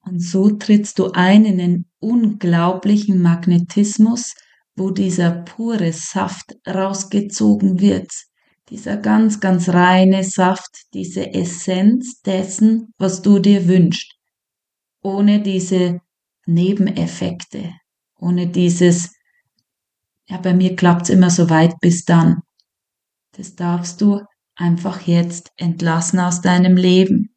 Und 0.04 0.24
so 0.24 0.50
trittst 0.50 0.98
du 0.98 1.12
ein 1.12 1.45
in 1.45 1.62
einen 1.62 1.86
unglaublichen 2.00 3.22
Magnetismus, 3.22 4.34
wo 4.76 4.89
dieser 4.89 5.43
pure 5.43 5.93
Saft 5.93 6.56
rausgezogen 6.67 7.80
wird. 7.80 8.12
Dieser 8.69 8.97
ganz, 8.97 9.39
ganz 9.39 9.69
reine 9.69 10.23
Saft, 10.23 10.86
diese 10.93 11.34
Essenz 11.34 12.21
dessen, 12.21 12.93
was 12.97 13.21
du 13.21 13.39
dir 13.39 13.67
wünschst. 13.67 14.13
Ohne 15.01 15.41
diese 15.41 16.01
Nebeneffekte, 16.45 17.73
ohne 18.19 18.47
dieses 18.47 19.12
ja, 20.29 20.38
bei 20.38 20.53
mir 20.53 20.75
klappt's 20.75 21.10
immer 21.10 21.32
so 21.32 21.49
weit 21.49 21.73
bis 21.82 22.05
dann. 22.05 22.41
Das 23.36 23.55
darfst 23.55 23.99
du 24.01 24.21
einfach 24.55 25.01
jetzt 25.01 25.51
entlassen 25.58 26.19
aus 26.19 26.41
deinem 26.41 26.77
Leben 26.77 27.36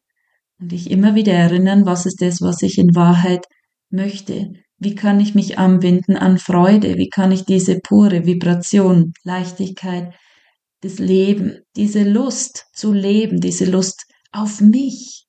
und 0.59 0.71
dich 0.71 0.91
immer 0.91 1.15
wieder 1.15 1.33
erinnern, 1.33 1.85
was 1.85 2.05
ist 2.05 2.21
das, 2.21 2.41
was 2.41 2.61
ich 2.61 2.77
in 2.77 2.95
Wahrheit 2.95 3.45
möchte, 3.89 4.53
Wie 4.79 4.95
kann 4.95 5.21
ich 5.21 5.33
mich 5.33 5.57
anbinden 5.57 6.17
an 6.17 6.37
Freude? 6.37 6.97
Wie 6.97 7.07
kann 7.07 7.31
ich 7.31 7.45
diese 7.45 7.79
pure 7.79 8.25
Vibration, 8.25 9.13
Leichtigkeit, 9.23 10.13
das 10.83 10.99
Leben, 10.99 11.59
diese 11.77 12.03
Lust 12.03 12.65
zu 12.73 12.91
leben, 12.91 13.39
diese 13.39 13.65
Lust 13.65 14.05
auf 14.33 14.59
mich. 14.59 15.25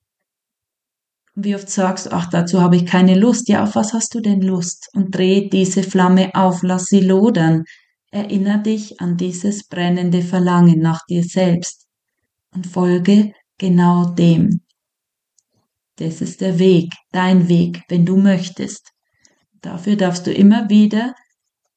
Und 1.35 1.45
wie 1.45 1.55
oft 1.55 1.69
sagst 1.69 2.07
du, 2.07 2.11
ach, 2.11 2.29
dazu 2.29 2.61
habe 2.61 2.75
ich 2.75 2.85
keine 2.85 3.17
Lust. 3.17 3.47
Ja, 3.47 3.63
auf 3.63 3.75
was 3.75 3.93
hast 3.93 4.13
du 4.15 4.19
denn 4.19 4.41
Lust? 4.41 4.89
Und 4.93 5.15
dreh 5.15 5.47
diese 5.49 5.83
Flamme 5.83 6.35
auf, 6.35 6.61
lass 6.61 6.87
sie 6.87 6.99
lodern. 6.99 7.63
Erinner 8.11 8.57
dich 8.57 8.99
an 8.99 9.15
dieses 9.17 9.67
brennende 9.67 10.21
Verlangen 10.21 10.79
nach 10.79 11.05
dir 11.05 11.23
selbst 11.23 11.85
und 12.53 12.67
folge 12.67 13.31
genau 13.57 14.05
dem. 14.05 14.61
Das 15.97 16.21
ist 16.21 16.41
der 16.41 16.59
Weg, 16.59 16.91
dein 17.11 17.47
Weg, 17.47 17.83
wenn 17.87 18.05
du 18.05 18.17
möchtest. 18.17 18.91
Dafür 19.61 19.95
darfst 19.95 20.27
du 20.27 20.33
immer 20.33 20.69
wieder 20.69 21.13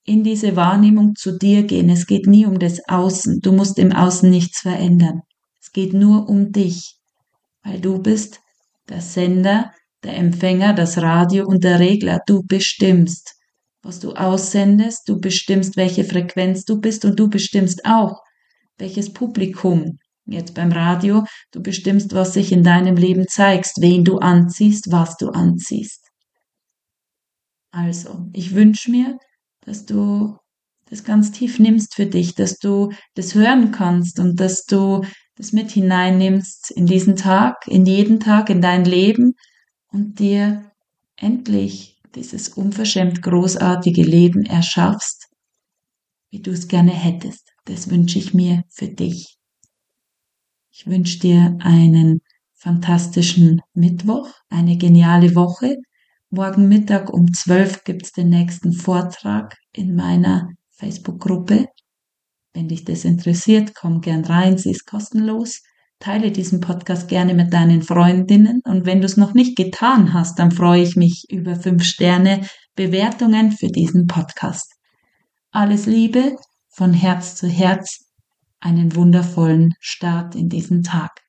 in 0.09 0.25
diese 0.25 0.57
Wahrnehmung 0.57 1.15
zu 1.17 1.39
dir 1.39 1.65
gehen. 1.65 1.91
Es 1.91 2.07
geht 2.07 2.27
nie 2.27 2.47
um 2.47 2.59
das 2.59 2.81
Außen. 2.89 3.41
Du 3.43 3.53
musst 3.53 3.79
im 3.79 3.93
Außen 3.93 4.29
nichts 4.29 4.61
verändern. 4.61 5.21
Es 5.61 5.71
geht 5.73 5.93
nur 5.93 6.29
um 6.29 6.51
dich, 6.51 6.97
weil 7.63 7.79
du 7.79 7.99
bist 7.99 8.41
der 8.89 9.03
Sender, 9.03 9.71
der 10.03 10.17
Empfänger, 10.17 10.73
das 10.73 10.97
Radio 10.99 11.47
und 11.47 11.63
der 11.63 11.79
Regler. 11.79 12.21
Du 12.27 12.43
bestimmst, 12.43 13.35
was 13.83 14.01
du 14.01 14.15
aussendest. 14.15 15.07
Du 15.09 15.21
bestimmst, 15.21 15.77
welche 15.77 16.05
Frequenz 16.05 16.65
du 16.65 16.81
bist 16.81 17.05
und 17.05 17.21
du 17.21 17.29
bestimmst 17.29 17.85
auch, 17.85 18.23
welches 18.79 19.13
Publikum. 19.13 19.99
Jetzt 20.25 20.55
beim 20.55 20.73
Radio, 20.73 21.25
du 21.53 21.63
bestimmst, 21.63 22.15
was 22.15 22.33
sich 22.33 22.51
in 22.51 22.63
deinem 22.63 22.97
Leben 22.97 23.27
zeigst, 23.29 23.81
wen 23.81 24.05
du 24.05 24.19
anziehst, 24.19 24.91
was 24.91 25.17
du 25.17 25.29
anziehst. 25.29 26.07
Also, 27.71 28.27
ich 28.33 28.55
wünsche 28.55 28.91
mir, 28.91 29.19
dass 29.69 29.85
du 29.85 30.39
das 30.89 31.05
ganz 31.05 31.31
tief 31.31 31.59
nimmst 31.59 31.95
für 31.95 32.07
dich, 32.07 32.35
dass 32.35 32.59
du 32.59 32.91
das 33.15 33.35
hören 33.35 33.71
kannst 33.71 34.19
und 34.19 34.41
dass 34.41 34.65
du 34.65 35.05
das 35.37 35.53
mit 35.53 35.71
hineinnimmst 35.71 36.71
in 36.71 36.87
diesen 36.87 37.17
Tag, 37.17 37.57
in 37.67 37.85
jeden 37.85 38.19
Tag, 38.19 38.49
in 38.49 38.63
dein 38.63 38.87
Leben 38.87 39.35
und 39.93 40.19
dir 40.21 40.73
endlich 41.17 42.01
dieses 42.15 42.49
unverschämt 42.49 43.21
großartige 43.21 44.03
Leben 44.03 44.47
erschaffst, 44.47 45.27
wie 46.31 46.41
du 46.41 46.51
es 46.51 46.67
gerne 46.67 46.93
hättest. 46.93 47.53
Das 47.67 47.91
wünsche 47.91 48.19
ich 48.19 48.33
mir 48.33 48.63
für 48.71 48.89
dich. 48.89 49.37
Ich 50.73 50.87
wünsche 50.87 51.19
dir 51.19 51.59
einen 51.61 52.21
fantastischen 52.55 53.61
Mittwoch, 53.75 54.31
eine 54.49 54.79
geniale 54.79 55.35
Woche 55.35 55.77
Morgen 56.31 56.69
Mittag 56.69 57.11
um 57.11 57.33
12 57.33 57.85
gibt's 57.85 58.13
den 58.13 58.29
nächsten 58.29 58.75
Vortrag 58.75 59.57
in 59.73 59.95
meiner 59.95 60.51
Facebook-Gruppe. 60.73 61.69
Wenn 62.53 62.69
dich 62.69 62.85
das 62.85 63.07
interessiert, 63.07 63.75
komm 63.75 64.03
gern 64.03 64.27
rein, 64.27 64.59
sie 64.59 64.71
ist 64.71 64.85
kostenlos. 64.85 65.63
Teile 66.01 66.31
diesen 66.31 66.61
Podcast 66.61 67.09
gerne 67.09 67.33
mit 67.33 67.55
deinen 67.55 67.81
Freundinnen 67.81 68.61
und 68.65 68.85
wenn 68.85 69.01
du 69.01 69.07
es 69.07 69.17
noch 69.17 69.33
nicht 69.33 69.57
getan 69.57 70.13
hast, 70.13 70.39
dann 70.39 70.51
freue 70.51 70.83
ich 70.83 70.97
mich 70.97 71.25
über 71.31 71.57
5 71.57 71.83
Sterne 71.83 72.47
Bewertungen 72.77 73.53
für 73.53 73.69
diesen 73.69 74.07
Podcast. 74.07 74.75
Alles 75.51 75.87
Liebe 75.87 76.37
von 76.69 76.93
Herz 76.93 77.37
zu 77.37 77.49
Herz, 77.49 78.05
einen 78.61 78.95
wundervollen 78.95 79.73
Start 79.81 80.35
in 80.35 80.51
diesen 80.51 80.83
Tag. 80.83 81.23